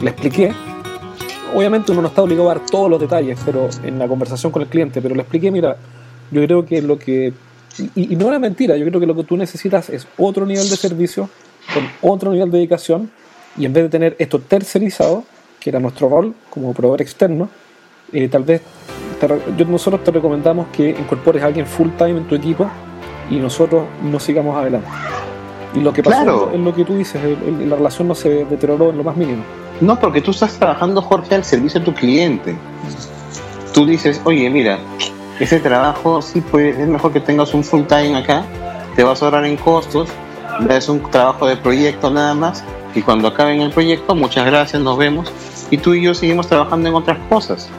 le 0.00 0.10
expliqué 0.10 0.52
obviamente 1.54 1.92
uno 1.92 2.02
no 2.02 2.08
está 2.08 2.22
obligado 2.22 2.50
a 2.50 2.54
dar 2.54 2.66
todos 2.66 2.90
los 2.90 3.00
detalles 3.00 3.38
pero 3.44 3.68
en 3.84 3.98
la 3.98 4.08
conversación 4.08 4.50
con 4.50 4.62
el 4.62 4.68
cliente, 4.68 5.00
pero 5.00 5.14
le 5.14 5.22
expliqué, 5.22 5.52
mira, 5.52 5.76
yo 6.32 6.44
creo 6.44 6.66
que 6.66 6.82
lo 6.82 6.98
que... 6.98 7.32
Y, 7.94 8.16
no 8.16 8.28
era 8.28 8.38
mentira, 8.38 8.76
yo 8.76 8.84
creo 8.86 9.00
que 9.00 9.06
lo 9.06 9.14
que 9.14 9.24
tú 9.24 9.36
necesitas 9.36 9.88
es 9.90 10.06
otro 10.18 10.44
nivel 10.44 10.68
de 10.68 10.76
servicio, 10.76 11.30
con 11.72 11.88
otro 12.10 12.32
nivel 12.32 12.50
de 12.50 12.58
dedicación, 12.58 13.10
y 13.56 13.64
en 13.64 13.72
vez 13.72 13.84
de 13.84 13.88
tener 13.90 14.16
esto 14.18 14.40
tercerizado, 14.40 15.24
que 15.58 15.70
era 15.70 15.78
nuestro 15.78 16.08
rol 16.08 16.34
como 16.50 16.72
proveedor 16.72 17.02
externo, 17.02 17.48
eh, 18.12 18.28
tal 18.28 18.44
vez 18.44 18.62
nosotros 19.68 20.02
te 20.02 20.10
recomendamos 20.10 20.68
que 20.72 20.90
incorpores 20.90 21.42
a 21.42 21.46
alguien 21.46 21.66
full 21.66 21.88
time 21.96 22.18
en 22.18 22.26
tu 22.26 22.34
equipo 22.34 22.68
y 23.30 23.36
nosotros 23.36 23.84
nos 24.02 24.22
sigamos 24.22 24.56
adelante. 24.56 24.88
Y 25.74 25.80
lo 25.80 25.92
que 25.92 26.02
pasó 26.02 26.50
es 26.52 26.58
lo 26.58 26.74
que 26.74 26.84
tú 26.84 26.96
dices, 26.96 27.20
la 27.66 27.76
relación 27.76 28.08
no 28.08 28.14
se 28.14 28.44
deterioró 28.44 28.90
en 28.90 28.98
lo 28.98 29.04
más 29.04 29.16
mínimo. 29.16 29.44
No, 29.80 29.98
porque 29.98 30.20
tú 30.20 30.32
estás 30.32 30.58
trabajando, 30.58 31.00
Jorge, 31.00 31.36
al 31.36 31.44
servicio 31.44 31.80
de 31.80 31.86
tu 31.86 31.94
cliente. 31.94 32.56
Tú 33.72 33.86
dices, 33.86 34.20
oye, 34.24 34.50
mira, 34.50 34.78
ese 35.40 35.58
trabajo 35.58 36.20
sí 36.20 36.42
pues, 36.42 36.78
es 36.78 36.86
mejor 36.86 37.12
que 37.12 37.20
tengas 37.20 37.54
un 37.54 37.64
full 37.64 37.84
time 37.84 38.16
acá, 38.16 38.44
te 38.94 39.02
vas 39.02 39.22
a 39.22 39.24
ahorrar 39.24 39.46
en 39.46 39.56
costos, 39.56 40.08
es 40.68 40.88
un 40.88 41.10
trabajo 41.10 41.46
de 41.46 41.56
proyecto 41.56 42.10
nada 42.10 42.34
más, 42.34 42.62
y 42.94 43.00
cuando 43.00 43.28
acaben 43.28 43.62
el 43.62 43.70
proyecto, 43.70 44.14
muchas 44.14 44.44
gracias, 44.44 44.82
nos 44.82 44.98
vemos, 44.98 45.32
y 45.70 45.78
tú 45.78 45.94
y 45.94 46.02
yo 46.02 46.14
seguimos 46.14 46.46
trabajando 46.46 46.90
en 46.90 46.94
otras 46.94 47.18
cosas. 47.28 47.70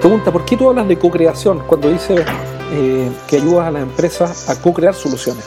Pregunta, 0.00 0.32
¿por 0.32 0.44
qué 0.44 0.56
tú 0.56 0.68
hablas 0.68 0.88
de 0.88 0.98
co-creación 0.98 1.60
cuando 1.60 1.88
dices 1.88 2.26
eh, 2.72 3.10
que 3.28 3.36
ayudas 3.36 3.68
a 3.68 3.70
las 3.70 3.82
empresas 3.82 4.48
a 4.48 4.60
co-crear 4.60 4.94
soluciones? 4.94 5.44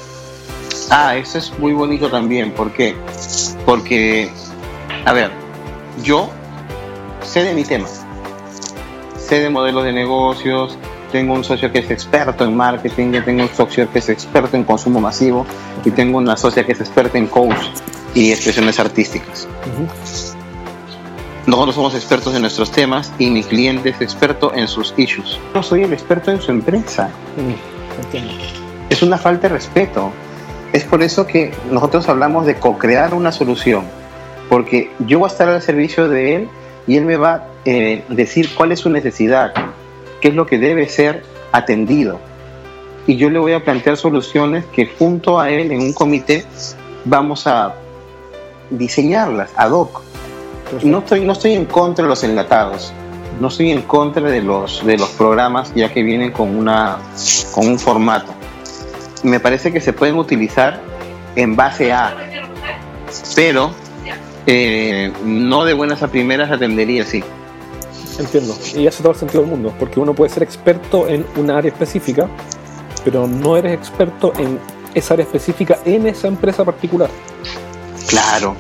Ah, 0.92 1.18
eso 1.18 1.40
es 1.40 1.52
muy 1.58 1.74
bonito 1.74 2.10
también. 2.10 2.52
¿Por 2.52 2.72
qué? 2.72 2.96
Porque, 3.66 4.30
a 5.06 5.12
ver, 5.12 5.32
yo 6.04 6.30
sé 7.24 7.44
de 7.44 7.54
mi 7.54 7.64
tema, 7.64 7.88
sé 9.18 9.40
de 9.40 9.50
modelos 9.50 9.84
de 9.84 9.92
negocios, 9.92 10.78
tengo 11.12 11.34
un 11.34 11.44
socio 11.44 11.72
que 11.72 11.80
es 11.80 11.90
experto 11.90 12.44
en 12.44 12.56
marketing, 12.56 13.14
yo 13.14 13.24
tengo 13.24 13.44
un 13.44 13.50
socio 13.50 13.92
que 13.92 14.00
es 14.00 14.10
experto 14.10 14.56
en 14.56 14.64
consumo 14.64 15.00
masivo 15.00 15.46
y 15.84 15.92
tengo 15.92 16.20
una 16.20 16.38
socia 16.38 16.66
que 16.66 16.74
es 16.74 16.80
experta 16.80 17.18
en 17.18 17.28
coach 17.28 17.66
y 18.14 18.32
expresiones 18.32 18.80
artísticas. 18.80 19.48
Nosotros 21.48 21.76
somos 21.76 21.94
expertos 21.94 22.34
en 22.34 22.42
nuestros 22.42 22.72
temas 22.72 23.14
y 23.20 23.30
mi 23.30 23.44
cliente 23.44 23.90
es 23.90 24.02
experto 24.02 24.52
en 24.56 24.68
sus 24.68 24.96
issues. 24.98 25.40
Yo 25.54 25.62
soy 25.62 25.84
el 25.84 25.94
experto 25.94 26.32
en 26.32 26.42
su 26.42 26.50
empresa. 26.50 27.10
Mm, 27.38 28.90
es 28.90 29.04
una 29.04 29.20
falta 29.20 29.48
de 29.48 29.54
respeto. 29.54 30.12
Es 30.74 30.84
por 30.86 31.04
eso 31.04 31.28
que 31.28 31.54
nosotros 31.70 32.10
hablamos 32.10 32.48
de 32.48 32.56
co-crear 32.56 33.14
una 33.14 33.32
solución. 33.32 33.84
Porque 34.50 34.90
yo 35.00 35.20
voy 35.20 35.30
a 35.30 35.32
estar 35.32 35.48
al 35.48 35.62
servicio 35.62 36.10
de 36.10 36.36
él 36.36 36.50
y 36.88 36.98
él 36.98 37.06
me 37.06 37.16
va 37.16 37.34
a 37.34 37.48
eh, 37.66 38.04
decir 38.10 38.50
cuál 38.56 38.72
es 38.72 38.80
su 38.80 38.90
necesidad, 38.90 39.54
qué 40.22 40.30
es 40.30 40.34
lo 40.34 40.48
que 40.48 40.58
debe 40.58 40.90
ser 40.90 41.24
atendido. 41.52 42.20
Y 43.06 43.18
yo 43.18 43.30
le 43.30 43.38
voy 43.38 43.54
a 43.54 43.64
plantear 43.64 43.98
soluciones 43.98 44.66
que 44.66 44.88
junto 44.88 45.40
a 45.40 45.52
él 45.52 45.72
en 45.72 45.80
un 45.80 45.94
comité 45.94 46.44
vamos 47.06 47.46
a 47.46 47.76
diseñarlas 48.72 49.52
ad 49.56 49.72
hoc 49.72 50.02
no 50.84 51.00
estoy, 51.00 51.26
no 51.26 51.34
estoy 51.34 51.54
en 51.54 51.66
contra 51.66 52.04
de 52.04 52.10
los 52.10 52.24
enlatados, 52.24 52.94
no 53.40 53.48
estoy 53.48 53.72
en 53.72 53.82
contra 53.84 54.24
de 54.30 54.42
los, 54.42 54.86
de 54.86 54.98
los 54.98 55.10
programas 55.10 55.74
ya 55.76 55.92
que 55.92 56.04
vienen 56.04 56.32
con, 56.32 56.56
una, 56.56 56.98
con 57.54 57.68
un 57.68 57.80
formato. 57.80 58.34
Me 59.24 59.40
parece 59.40 59.72
que 59.72 59.82
se 59.82 59.94
pueden 59.94 60.18
utilizar 60.18 60.82
en 61.36 61.56
base 61.56 61.92
a, 61.92 62.16
pero 63.36 63.72
eh, 64.46 65.12
no 65.24 65.66
de 65.66 65.74
buenas 65.74 66.04
a 66.04 66.08
primeras 66.08 66.52
atendería, 66.52 67.06
sí. 67.06 67.24
Entiendo, 68.18 68.56
y 68.76 68.88
hace 68.88 69.02
todo 69.02 69.12
el 69.12 69.18
sentido 69.20 69.42
del 69.42 69.50
mundo, 69.50 69.74
porque 69.78 70.00
uno 70.00 70.14
puede 70.14 70.32
ser 70.32 70.44
experto 70.44 71.08
en 71.08 71.26
una 71.36 71.58
área 71.58 71.72
específica, 71.72 72.30
pero 73.04 73.28
no 73.28 73.58
eres 73.58 73.74
experto 73.74 74.32
en 74.38 74.58
esa 74.94 75.16
área 75.16 75.26
específica 75.26 75.80
en 75.84 76.08
esa 76.08 76.28
empresa 76.28 76.64
particular. 76.64 77.10
Claro, 78.08 78.56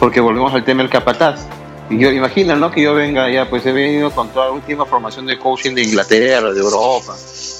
porque 0.00 0.18
volvemos 0.18 0.52
al 0.54 0.64
tema 0.64 0.82
del 0.82 0.90
capataz. 0.90 1.46
Y 1.90 1.98
yo 1.98 2.10
imagino, 2.10 2.56
¿no? 2.56 2.70
Que 2.70 2.82
yo 2.82 2.94
venga 2.94 3.30
ya, 3.30 3.48
pues 3.50 3.66
he 3.66 3.72
venido 3.72 4.10
con 4.10 4.30
toda 4.30 4.46
la 4.46 4.52
última 4.52 4.86
formación 4.86 5.26
de 5.26 5.38
coaching 5.38 5.74
de 5.74 5.82
Inglaterra, 5.82 6.52
de 6.52 6.60
Europa. 6.60 7.14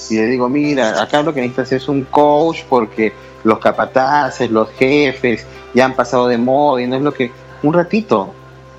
Y 0.08 0.16
le 0.16 0.26
digo, 0.26 0.48
mira, 0.48 1.02
acá 1.02 1.22
lo 1.22 1.34
que 1.34 1.42
necesitas 1.42 1.72
es 1.72 1.88
un 1.88 2.04
coach 2.04 2.62
porque 2.68 3.12
los 3.44 3.58
capataces, 3.58 4.50
los 4.50 4.70
jefes 4.70 5.44
ya 5.74 5.84
han 5.84 5.94
pasado 5.94 6.28
de 6.28 6.38
moda 6.38 6.82
y 6.82 6.86
no 6.86 6.96
es 6.96 7.02
lo 7.02 7.12
que... 7.12 7.30
Un 7.62 7.74
ratito, 7.74 8.32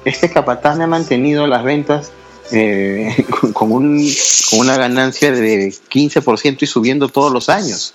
este 0.05 0.31
capataz 0.31 0.75
me 0.77 0.85
ha 0.85 0.87
mantenido 0.87 1.45
las 1.45 1.63
ventas 1.63 2.11
eh, 2.51 3.15
con, 3.53 3.71
un, 3.71 4.09
con 4.49 4.59
una 4.59 4.75
ganancia 4.75 5.31
de 5.31 5.67
15% 5.67 6.57
y 6.61 6.65
subiendo 6.65 7.09
todos 7.09 7.31
los 7.31 7.47
años. 7.47 7.93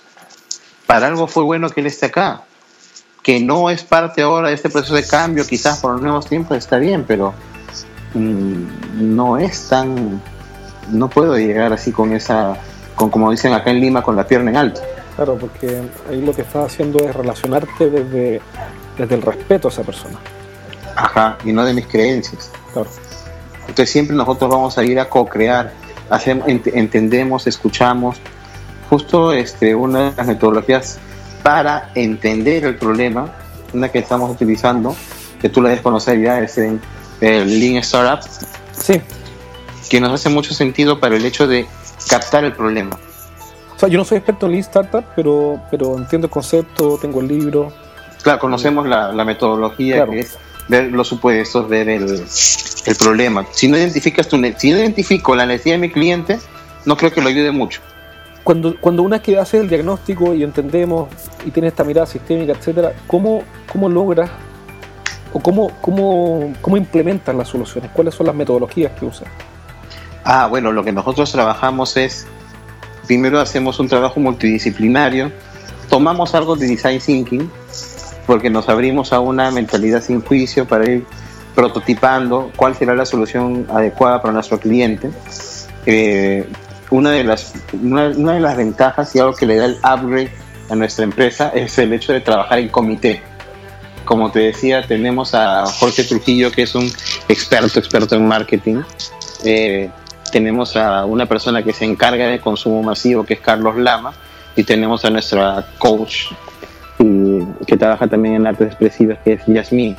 Para 0.85 1.07
algo 1.07 1.27
fue 1.27 1.43
bueno 1.43 1.69
que 1.69 1.81
él 1.81 1.87
esté 1.87 2.05
acá 2.05 2.46
que 3.27 3.41
no 3.41 3.69
es 3.69 3.83
parte 3.83 4.21
ahora 4.21 4.47
de 4.47 4.53
este 4.53 4.69
proceso 4.69 4.95
de 4.95 5.05
cambio, 5.05 5.45
quizás 5.45 5.79
por 5.79 5.91
los 5.91 6.01
nuevos 6.01 6.27
tiempos 6.27 6.55
está 6.55 6.77
bien, 6.77 7.03
pero 7.05 7.33
mm, 8.13 9.15
no 9.15 9.37
es 9.37 9.67
tan, 9.67 10.21
no 10.93 11.09
puedo 11.09 11.37
llegar 11.37 11.73
así 11.73 11.91
con 11.91 12.13
esa, 12.13 12.55
con 12.95 13.09
como 13.09 13.29
dicen 13.29 13.51
acá 13.51 13.71
en 13.71 13.81
Lima, 13.81 14.01
con 14.01 14.15
la 14.15 14.25
pierna 14.25 14.51
en 14.51 14.55
alto. 14.55 14.79
Claro, 15.17 15.37
porque 15.37 15.81
ahí 16.09 16.21
lo 16.21 16.33
que 16.33 16.43
estás 16.43 16.71
haciendo 16.71 16.99
es 16.99 17.13
relacionarte 17.13 17.89
desde, 17.89 18.41
desde 18.97 19.15
el 19.15 19.21
respeto 19.21 19.67
a 19.67 19.71
esa 19.71 19.83
persona. 19.83 20.17
Ajá, 20.95 21.37
y 21.43 21.51
no 21.51 21.65
de 21.65 21.73
mis 21.73 21.87
creencias. 21.87 22.49
Claro. 22.71 22.89
Entonces 23.59 23.89
siempre 23.89 24.15
nosotros 24.15 24.49
vamos 24.49 24.77
a 24.77 24.85
ir 24.85 25.01
a 25.01 25.09
co-crear, 25.09 25.73
entendemos, 26.45 27.45
escuchamos. 27.45 28.21
Justo 28.89 29.33
este, 29.33 29.75
una 29.75 30.11
de 30.11 30.15
las 30.15 30.27
metodologías 30.27 30.97
para 31.47 31.91
entender 31.95 32.65
el 32.65 32.75
problema, 32.75 33.33
una 33.71 33.87
que 33.87 33.99
estamos 33.99 34.29
utilizando, 34.29 34.93
que 35.39 35.47
tú 35.47 35.61
la 35.61 35.69
debes 35.69 35.81
conocer 35.81 36.21
ya, 36.21 36.41
es 36.41 36.57
el, 36.57 36.81
Lean 37.21 37.77
Startup. 37.77 38.29
Sí. 38.73 38.99
Que 39.89 40.01
nos 40.01 40.11
hace 40.11 40.27
mucho 40.27 40.53
sentido 40.53 40.99
para 40.99 41.15
el 41.15 41.23
hecho 41.23 41.47
de 41.47 41.65
captar 42.09 42.43
el 42.43 42.51
problema. 42.51 42.99
O 43.73 43.79
sea, 43.79 43.87
yo 43.87 43.97
no 43.97 44.03
soy 44.03 44.17
experto 44.17 44.47
en 44.47 44.51
Lean 44.51 44.63
Startup, 44.65 45.05
pero, 45.15 45.61
pero 45.71 45.97
entiendo 45.97 46.27
el 46.27 46.31
concepto, 46.31 46.97
tengo 47.01 47.21
el 47.21 47.29
libro. 47.29 47.71
Claro, 48.23 48.39
conocemos 48.39 48.85
la, 48.85 49.23
metodología 49.23 50.05
que 50.05 50.19
es 50.19 50.37
ver 50.67 50.91
los 50.91 51.07
supuestos, 51.07 51.69
ver 51.69 51.87
el, 51.87 52.25
el 52.85 52.95
problema. 52.97 53.45
Si 53.53 53.69
no 53.69 53.77
identificas 53.77 54.27
tu, 54.27 54.35
si 54.57 54.71
no 54.71 54.79
identifico 54.79 55.33
la 55.33 55.45
necesidad 55.45 55.75
de 55.75 55.79
mi 55.79 55.91
cliente, 55.91 56.39
no 56.83 56.97
creo 56.97 57.13
que 57.13 57.21
lo 57.21 57.29
ayude 57.29 57.51
mucho 57.51 57.79
cuando, 58.47 58.79
cuando 58.79 59.03
una 59.03 59.21
que 59.21 59.37
hace 59.37 59.59
el 59.59 59.67
diagnóstico 59.67 60.33
y 60.33 60.41
entendemos 60.41 61.09
y 61.45 61.51
tiene 61.51 61.67
esta 61.67 61.83
mirada 61.83 62.07
sistémica, 62.07 62.53
etcétera, 62.53 62.93
¿cómo, 63.05 63.43
cómo 63.69 63.89
logras 63.89 64.29
o 65.33 65.41
cómo, 65.41 65.69
cómo, 65.81 66.53
cómo 66.61 66.77
implementas 66.77 67.35
las 67.35 67.49
soluciones? 67.49 67.91
¿Cuáles 67.91 68.15
son 68.15 68.25
las 68.25 68.33
metodologías 68.33 68.93
que 68.97 69.03
usas? 69.03 69.27
Ah, 70.23 70.47
bueno, 70.47 70.71
lo 70.71 70.85
que 70.85 70.93
nosotros 70.93 71.29
trabajamos 71.29 71.97
es, 71.97 72.25
primero 73.05 73.41
hacemos 73.41 73.81
un 73.81 73.89
trabajo 73.89 74.21
multidisciplinario, 74.21 75.29
tomamos 75.89 76.33
algo 76.33 76.55
de 76.55 76.67
design 76.67 77.01
thinking, 77.01 77.51
porque 78.25 78.49
nos 78.49 78.69
abrimos 78.69 79.11
a 79.11 79.19
una 79.19 79.51
mentalidad 79.51 80.01
sin 80.01 80.21
juicio 80.21 80.65
para 80.65 80.89
ir 80.89 81.05
prototipando 81.53 82.53
cuál 82.55 82.75
será 82.75 82.95
la 82.95 83.05
solución 83.05 83.67
adecuada 83.69 84.21
para 84.21 84.33
nuestro 84.33 84.57
cliente. 84.57 85.11
Eh, 85.85 86.47
una 86.89 87.11
de 87.11 87.23
las, 87.23 87.53
una, 87.73 88.09
de 88.09 88.39
las 88.39 88.57
ventajas 88.57 89.15
y 89.15 89.19
algo 89.19 89.33
que 89.33 89.45
le 89.45 89.57
da 89.57 89.65
el 89.65 89.77
upgrade 89.77 90.31
a 90.69 90.75
nuestra 90.75 91.03
empresa 91.03 91.51
es 91.53 91.77
el 91.77 91.93
hecho 91.93 92.13
de 92.13 92.21
trabajar 92.21 92.59
en 92.59 92.69
comité. 92.69 93.21
como 94.05 94.31
te 94.31 94.39
decía, 94.39 94.85
tenemos 94.87 95.33
a 95.33 95.65
Jorge 95.65 96.03
Trujillo, 96.03 96.51
que 96.51 96.63
es 96.63 96.75
un 96.75 96.89
experto, 97.27 97.79
experto 97.79 98.15
en 98.15 98.25
marketing. 98.25 98.81
Eh, 99.43 99.89
tenemos 100.31 100.77
a 100.77 101.05
una 101.05 101.25
persona 101.25 101.61
que 101.61 101.73
se 101.73 101.85
encarga 101.85 102.27
de 102.27 102.39
consumo 102.39 102.81
masivo, 102.83 103.25
que 103.25 103.33
es 103.33 103.41
Carlos 103.41 103.75
Lama, 103.75 104.13
y 104.55 104.63
tenemos 104.63 105.03
a 105.03 105.09
nuestra 105.09 105.67
coach, 105.77 106.27
que 106.97 107.77
trabaja 107.77 108.07
también 108.07 108.35
en 108.35 108.47
artes 108.47 108.67
expresivas, 108.67 109.19
que 109.23 109.33
es 109.33 109.41
Yasmín. 109.45 109.95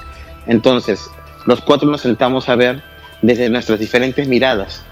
Entonces, 0.46 1.00
los 1.46 1.60
cuatro 1.60 1.88
nos 1.88 2.00
sentamos 2.00 2.48
a 2.48 2.56
ver 2.56 2.82
desde 3.22 3.48
nuestras 3.50 3.78
diferentes 3.78 4.26
miradas. 4.26 4.82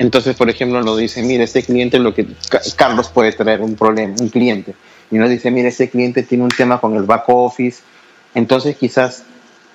Entonces, 0.00 0.34
por 0.34 0.48
ejemplo, 0.48 0.82
nos 0.82 0.96
dice, 0.96 1.22
mire, 1.22 1.44
este 1.44 1.62
cliente 1.62 1.98
lo 1.98 2.14
que 2.14 2.26
Carlos 2.74 3.10
puede 3.10 3.32
traer 3.32 3.60
un 3.60 3.76
problema, 3.76 4.14
un 4.18 4.30
cliente. 4.30 4.72
Y 5.10 5.18
nos 5.18 5.28
dice, 5.28 5.50
mire, 5.50 5.68
este 5.68 5.90
cliente 5.90 6.22
tiene 6.22 6.42
un 6.42 6.48
tema 6.48 6.80
con 6.80 6.96
el 6.96 7.02
back 7.02 7.24
office. 7.28 7.82
Entonces, 8.34 8.78
quizás 8.78 9.24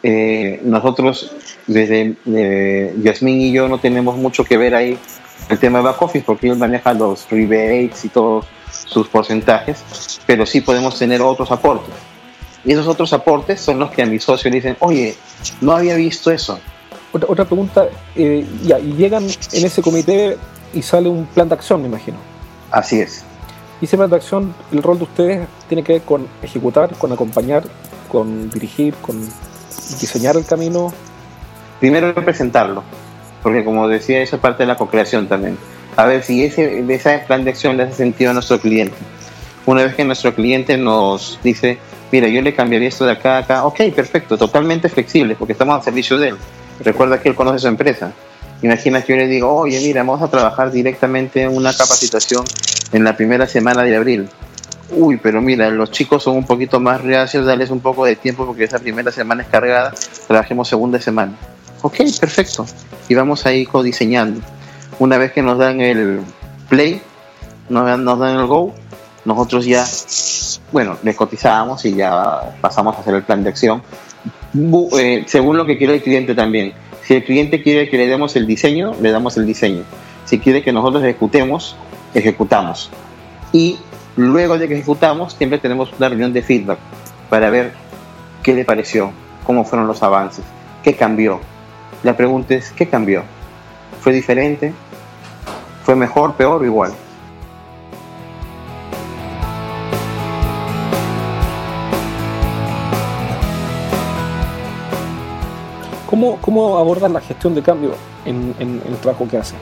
eh, 0.01 0.61
nosotros, 0.63 1.31
desde 1.67 2.15
eh, 2.25 2.95
y 3.21 3.51
yo, 3.51 3.67
no 3.67 3.77
tenemos 3.77 4.17
mucho 4.17 4.43
que 4.43 4.57
ver 4.57 4.73
ahí 4.73 4.97
el 5.47 5.59
tema 5.59 5.77
de 5.77 5.83
back 5.83 6.01
office, 6.01 6.25
porque 6.25 6.47
él 6.47 6.55
maneja 6.55 6.91
los 6.95 7.29
rebates 7.29 8.03
y 8.05 8.09
todos 8.09 8.47
sus 8.87 9.07
porcentajes, 9.07 9.83
pero 10.25 10.47
sí 10.47 10.61
podemos 10.61 10.97
tener 10.97 11.21
otros 11.21 11.51
aportes. 11.51 11.93
Y 12.63 12.71
esos 12.71 12.87
otros 12.87 13.13
aportes 13.13 13.61
son 13.61 13.77
los 13.77 13.91
que 13.91 14.01
a 14.01 14.07
mi 14.07 14.17
socio 14.17 14.49
dicen, 14.49 14.75
oye, 14.79 15.15
no 15.61 15.73
había 15.73 15.93
visto 15.95 16.31
eso. 16.31 16.59
Otra, 17.15 17.31
otra 17.31 17.45
pregunta, 17.45 17.87
eh, 18.13 18.45
ya, 18.65 18.77
y 18.77 18.91
llegan 18.91 19.23
en 19.23 19.65
ese 19.65 19.81
comité 19.81 20.35
y 20.73 20.81
sale 20.81 21.07
un 21.07 21.25
plan 21.27 21.47
de 21.47 21.55
acción, 21.55 21.81
me 21.81 21.87
imagino. 21.87 22.17
Así 22.71 22.99
es. 22.99 23.23
Y 23.79 23.85
ese 23.85 23.95
plan 23.95 24.09
de 24.09 24.17
acción, 24.17 24.53
el 24.73 24.83
rol 24.83 24.97
de 24.97 25.05
ustedes 25.05 25.47
tiene 25.69 25.81
que 25.81 25.93
ver 25.93 26.01
con 26.01 26.27
ejecutar, 26.43 26.93
con 26.97 27.13
acompañar, 27.13 27.63
con 28.09 28.49
dirigir, 28.49 28.95
con 28.95 29.17
diseñar 30.01 30.35
el 30.35 30.43
camino. 30.43 30.91
Primero 31.79 32.13
presentarlo, 32.15 32.83
porque 33.41 33.63
como 33.63 33.87
decía, 33.87 34.21
eso 34.21 34.35
es 34.35 34.41
parte 34.41 34.63
de 34.63 34.67
la 34.67 34.75
co-creación 34.75 35.27
también. 35.29 35.57
A 35.95 36.05
ver 36.07 36.21
si 36.21 36.43
ese, 36.43 36.83
ese 36.93 37.19
plan 37.19 37.45
de 37.45 37.51
acción 37.51 37.77
le 37.77 37.83
hace 37.83 37.93
sentido 37.93 38.31
a 38.31 38.33
nuestro 38.33 38.59
cliente. 38.59 38.97
Una 39.65 39.83
vez 39.83 39.95
que 39.95 40.03
nuestro 40.03 40.35
cliente 40.35 40.77
nos 40.77 41.39
dice, 41.41 41.77
mira, 42.11 42.27
yo 42.27 42.41
le 42.41 42.53
cambiaría 42.53 42.89
esto 42.89 43.05
de 43.05 43.13
acá 43.13 43.37
a 43.37 43.39
acá, 43.39 43.65
ok, 43.65 43.83
perfecto, 43.95 44.37
totalmente 44.37 44.89
flexible, 44.89 45.37
porque 45.37 45.53
estamos 45.53 45.77
al 45.77 45.83
servicio 45.83 46.17
de 46.17 46.27
él. 46.27 46.37
Recuerda 46.83 47.21
que 47.21 47.29
él 47.29 47.35
conoce 47.35 47.59
su 47.59 47.67
empresa. 47.67 48.11
Imagina 48.61 49.01
que 49.01 49.13
yo 49.13 49.17
le 49.17 49.27
digo, 49.27 49.53
oye, 49.53 49.79
mira, 49.79 50.01
vamos 50.03 50.21
a 50.21 50.27
trabajar 50.27 50.71
directamente 50.71 51.41
en 51.41 51.55
una 51.55 51.73
capacitación 51.73 52.45
en 52.91 53.03
la 53.03 53.15
primera 53.15 53.47
semana 53.47 53.83
de 53.83 53.95
abril. 53.95 54.29
Uy, 54.91 55.17
pero 55.17 55.41
mira, 55.41 55.69
los 55.69 55.91
chicos 55.91 56.23
son 56.23 56.37
un 56.37 56.45
poquito 56.45 56.79
más 56.79 57.01
reacios, 57.01 57.45
darles 57.45 57.69
un 57.69 57.79
poco 57.79 58.05
de 58.05 58.15
tiempo 58.15 58.45
porque 58.45 58.63
esa 58.63 58.79
primera 58.79 59.11
semana 59.11 59.43
es 59.43 59.49
cargada, 59.49 59.93
trabajemos 60.27 60.67
segunda 60.67 60.99
semana. 60.99 61.33
Ok, 61.81 61.97
perfecto. 62.19 62.65
Y 63.09 63.15
vamos 63.15 63.45
ahí 63.45 63.65
codiseñando. 63.65 64.41
Una 64.99 65.17
vez 65.17 65.31
que 65.31 65.41
nos 65.41 65.57
dan 65.57 65.81
el 65.81 66.21
play, 66.69 67.01
nos 67.69 67.85
dan, 67.85 68.03
nos 68.03 68.19
dan 68.19 68.37
el 68.39 68.45
go, 68.45 68.73
nosotros 69.25 69.65
ya 69.65 69.85
bueno, 70.71 70.97
les 71.03 71.15
cotizamos 71.15 71.85
y 71.85 71.95
ya 71.95 72.55
pasamos 72.61 72.95
a 72.95 72.99
hacer 72.99 73.15
el 73.15 73.23
plan 73.23 73.43
de 73.43 73.49
acción. 73.49 73.81
Eh, 74.97 75.23
según 75.27 75.57
lo 75.57 75.65
que 75.65 75.77
quiere 75.77 75.95
el 75.95 76.01
cliente 76.01 76.35
también. 76.35 76.73
Si 77.03 77.13
el 77.13 77.23
cliente 77.23 77.61
quiere 77.61 77.89
que 77.89 77.97
le 77.97 78.07
demos 78.07 78.35
el 78.35 78.47
diseño, 78.47 78.95
le 79.01 79.11
damos 79.11 79.37
el 79.37 79.45
diseño. 79.45 79.83
Si 80.25 80.39
quiere 80.39 80.63
que 80.63 80.71
nosotros 80.71 81.03
ejecutemos, 81.03 81.75
ejecutamos. 82.13 82.89
Y 83.51 83.77
luego 84.15 84.57
de 84.57 84.67
que 84.67 84.75
ejecutamos, 84.75 85.33
siempre 85.33 85.59
tenemos 85.59 85.91
una 85.97 86.09
reunión 86.09 86.33
de 86.33 86.41
feedback 86.41 86.79
para 87.29 87.49
ver 87.49 87.73
qué 88.41 88.53
le 88.53 88.65
pareció, 88.65 89.11
cómo 89.43 89.65
fueron 89.65 89.87
los 89.87 90.01
avances, 90.01 90.43
qué 90.83 90.95
cambió. 90.95 91.39
La 92.03 92.15
pregunta 92.15 92.55
es, 92.55 92.71
¿qué 92.71 92.87
cambió? 92.87 93.23
¿Fue 94.01 94.13
diferente? 94.13 94.73
¿Fue 95.83 95.95
mejor, 95.95 96.35
peor 96.35 96.61
o 96.61 96.65
igual? 96.65 96.93
¿Cómo, 106.25 106.41
cómo 106.41 106.77
abordan 106.79 107.13
la 107.13 107.21
gestión 107.21 107.53
de 107.53 107.61
cambio 107.61 107.91
en, 108.25 108.55
el 108.59 108.95
trabajo 108.97 109.27
que 109.27 109.37
hacen? 109.37 109.59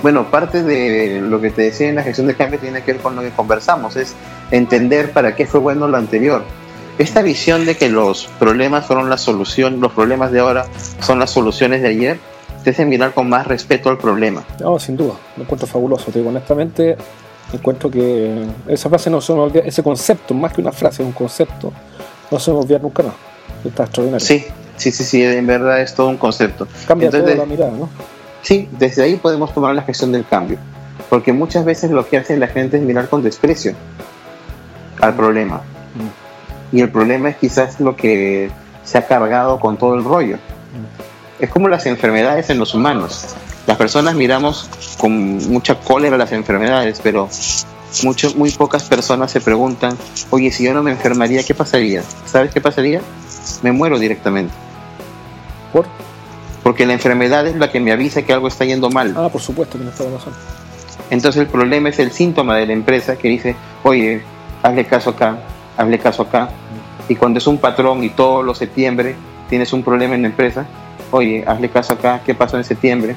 Bueno, 0.00 0.30
parte 0.30 0.62
de 0.62 1.20
lo 1.20 1.38
que 1.38 1.50
te 1.50 1.62
decía 1.62 1.90
en 1.90 1.96
la 1.96 2.02
gestión 2.02 2.26
de 2.28 2.34
cambio 2.34 2.58
tiene 2.58 2.82
que 2.82 2.94
ver 2.94 3.02
con 3.02 3.14
lo 3.14 3.20
que 3.20 3.28
conversamos, 3.28 3.94
es 3.96 4.14
entender 4.50 5.12
para 5.12 5.36
qué 5.36 5.46
fue 5.46 5.60
bueno 5.60 5.86
lo 5.86 5.98
anterior. 5.98 6.44
Esta 6.98 7.20
visión 7.20 7.66
de 7.66 7.76
que 7.76 7.90
los 7.90 8.24
problemas 8.38 8.86
fueron 8.86 9.10
la 9.10 9.18
solución, 9.18 9.80
los 9.80 9.92
problemas 9.92 10.32
de 10.32 10.40
ahora 10.40 10.64
son 11.00 11.18
las 11.18 11.30
soluciones 11.30 11.82
de 11.82 11.88
ayer, 11.88 12.18
te 12.64 12.70
hace 12.70 12.86
mirar 12.86 13.12
con 13.12 13.28
más 13.28 13.46
respeto 13.46 13.90
al 13.90 13.98
problema. 13.98 14.44
No, 14.60 14.78
sin 14.78 14.96
duda, 14.96 15.12
lo 15.36 15.42
encuentro 15.42 15.66
fabuloso. 15.66 16.10
Te 16.10 16.20
digo, 16.20 16.30
honestamente, 16.30 16.96
encuentro 17.52 17.90
que 17.90 18.46
esa 18.66 18.88
frase 18.88 19.10
no 19.10 19.20
se 19.20 19.34
ese 19.62 19.82
concepto, 19.82 20.32
más 20.32 20.54
que 20.54 20.62
una 20.62 20.72
frase, 20.72 21.02
un 21.02 21.12
concepto, 21.12 21.70
no 22.30 22.38
se 22.38 22.50
me 22.50 22.56
olvida 22.56 22.78
nunca 22.78 23.02
más. 23.02 23.31
Está 23.64 23.84
extraordinario. 23.84 24.26
Sí, 24.26 24.44
sí, 24.76 24.90
sí, 24.92 25.04
sí, 25.04 25.22
en 25.22 25.46
verdad 25.46 25.80
es 25.80 25.94
todo 25.94 26.08
un 26.08 26.16
concepto. 26.16 26.66
Cambia 26.86 27.10
toda 27.10 27.34
la 27.34 27.46
mirada, 27.46 27.72
¿no? 27.72 27.88
Sí, 28.42 28.68
desde 28.72 29.04
ahí 29.04 29.16
podemos 29.16 29.54
tomar 29.54 29.74
la 29.74 29.82
gestión 29.82 30.12
del 30.12 30.26
cambio. 30.26 30.58
Porque 31.08 31.32
muchas 31.32 31.64
veces 31.64 31.90
lo 31.90 32.08
que 32.08 32.18
hace 32.18 32.36
la 32.36 32.48
gente 32.48 32.76
es 32.76 32.82
mirar 32.82 33.08
con 33.08 33.22
desprecio 33.22 33.74
al 35.00 35.14
problema. 35.14 35.58
Mm. 35.94 36.76
Y 36.76 36.80
el 36.80 36.90
problema 36.90 37.28
es 37.28 37.36
quizás 37.36 37.80
lo 37.80 37.96
que 37.96 38.50
se 38.84 38.98
ha 38.98 39.06
cargado 39.06 39.60
con 39.60 39.76
todo 39.76 39.94
el 39.94 40.04
rollo. 40.04 40.36
Mm. 40.36 41.42
Es 41.42 41.50
como 41.50 41.68
las 41.68 41.86
enfermedades 41.86 42.50
en 42.50 42.58
los 42.58 42.74
humanos. 42.74 43.34
Las 43.66 43.76
personas 43.76 44.14
miramos 44.14 44.68
con 44.98 45.36
mucha 45.50 45.76
cólera 45.76 46.16
las 46.16 46.32
enfermedades, 46.32 47.00
pero 47.02 47.28
mucho, 48.04 48.34
muy 48.36 48.50
pocas 48.50 48.84
personas 48.84 49.30
se 49.30 49.40
preguntan, 49.40 49.96
oye, 50.30 50.50
si 50.50 50.64
yo 50.64 50.74
no 50.74 50.82
me 50.82 50.90
enfermaría, 50.90 51.42
¿qué 51.42 51.54
pasaría? 51.54 52.02
¿Sabes 52.26 52.52
qué 52.52 52.60
pasaría? 52.60 53.00
me 53.62 53.72
muero 53.72 53.98
directamente. 53.98 54.52
¿Por? 55.72 55.86
Porque 56.62 56.86
la 56.86 56.92
enfermedad 56.92 57.46
es 57.46 57.56
la 57.56 57.70
que 57.70 57.80
me 57.80 57.92
avisa 57.92 58.22
que 58.22 58.32
algo 58.32 58.48
está 58.48 58.64
yendo 58.64 58.90
mal. 58.90 59.14
Ah, 59.16 59.28
por 59.28 59.40
supuesto, 59.40 59.78
tienes 59.78 59.96
toda 59.96 60.10
razón. 60.12 60.32
Entonces 61.10 61.42
el 61.42 61.48
problema 61.48 61.88
es 61.88 61.98
el 61.98 62.12
síntoma 62.12 62.56
de 62.56 62.66
la 62.66 62.72
empresa 62.72 63.16
que 63.16 63.28
dice, 63.28 63.56
oye, 63.82 64.22
hazle 64.62 64.86
caso 64.86 65.10
acá, 65.10 65.38
hazle 65.76 65.98
caso 65.98 66.22
acá. 66.22 66.50
Y 67.08 67.16
cuando 67.16 67.38
es 67.38 67.46
un 67.46 67.58
patrón 67.58 68.04
y 68.04 68.10
todos 68.10 68.44
los 68.44 68.58
septiembre 68.58 69.16
tienes 69.48 69.72
un 69.72 69.82
problema 69.82 70.14
en 70.14 70.22
la 70.22 70.28
empresa, 70.28 70.66
oye, 71.10 71.44
hazle 71.46 71.68
caso 71.68 71.94
acá, 71.94 72.22
¿qué 72.24 72.34
pasó 72.34 72.56
en 72.56 72.64
septiembre? 72.64 73.16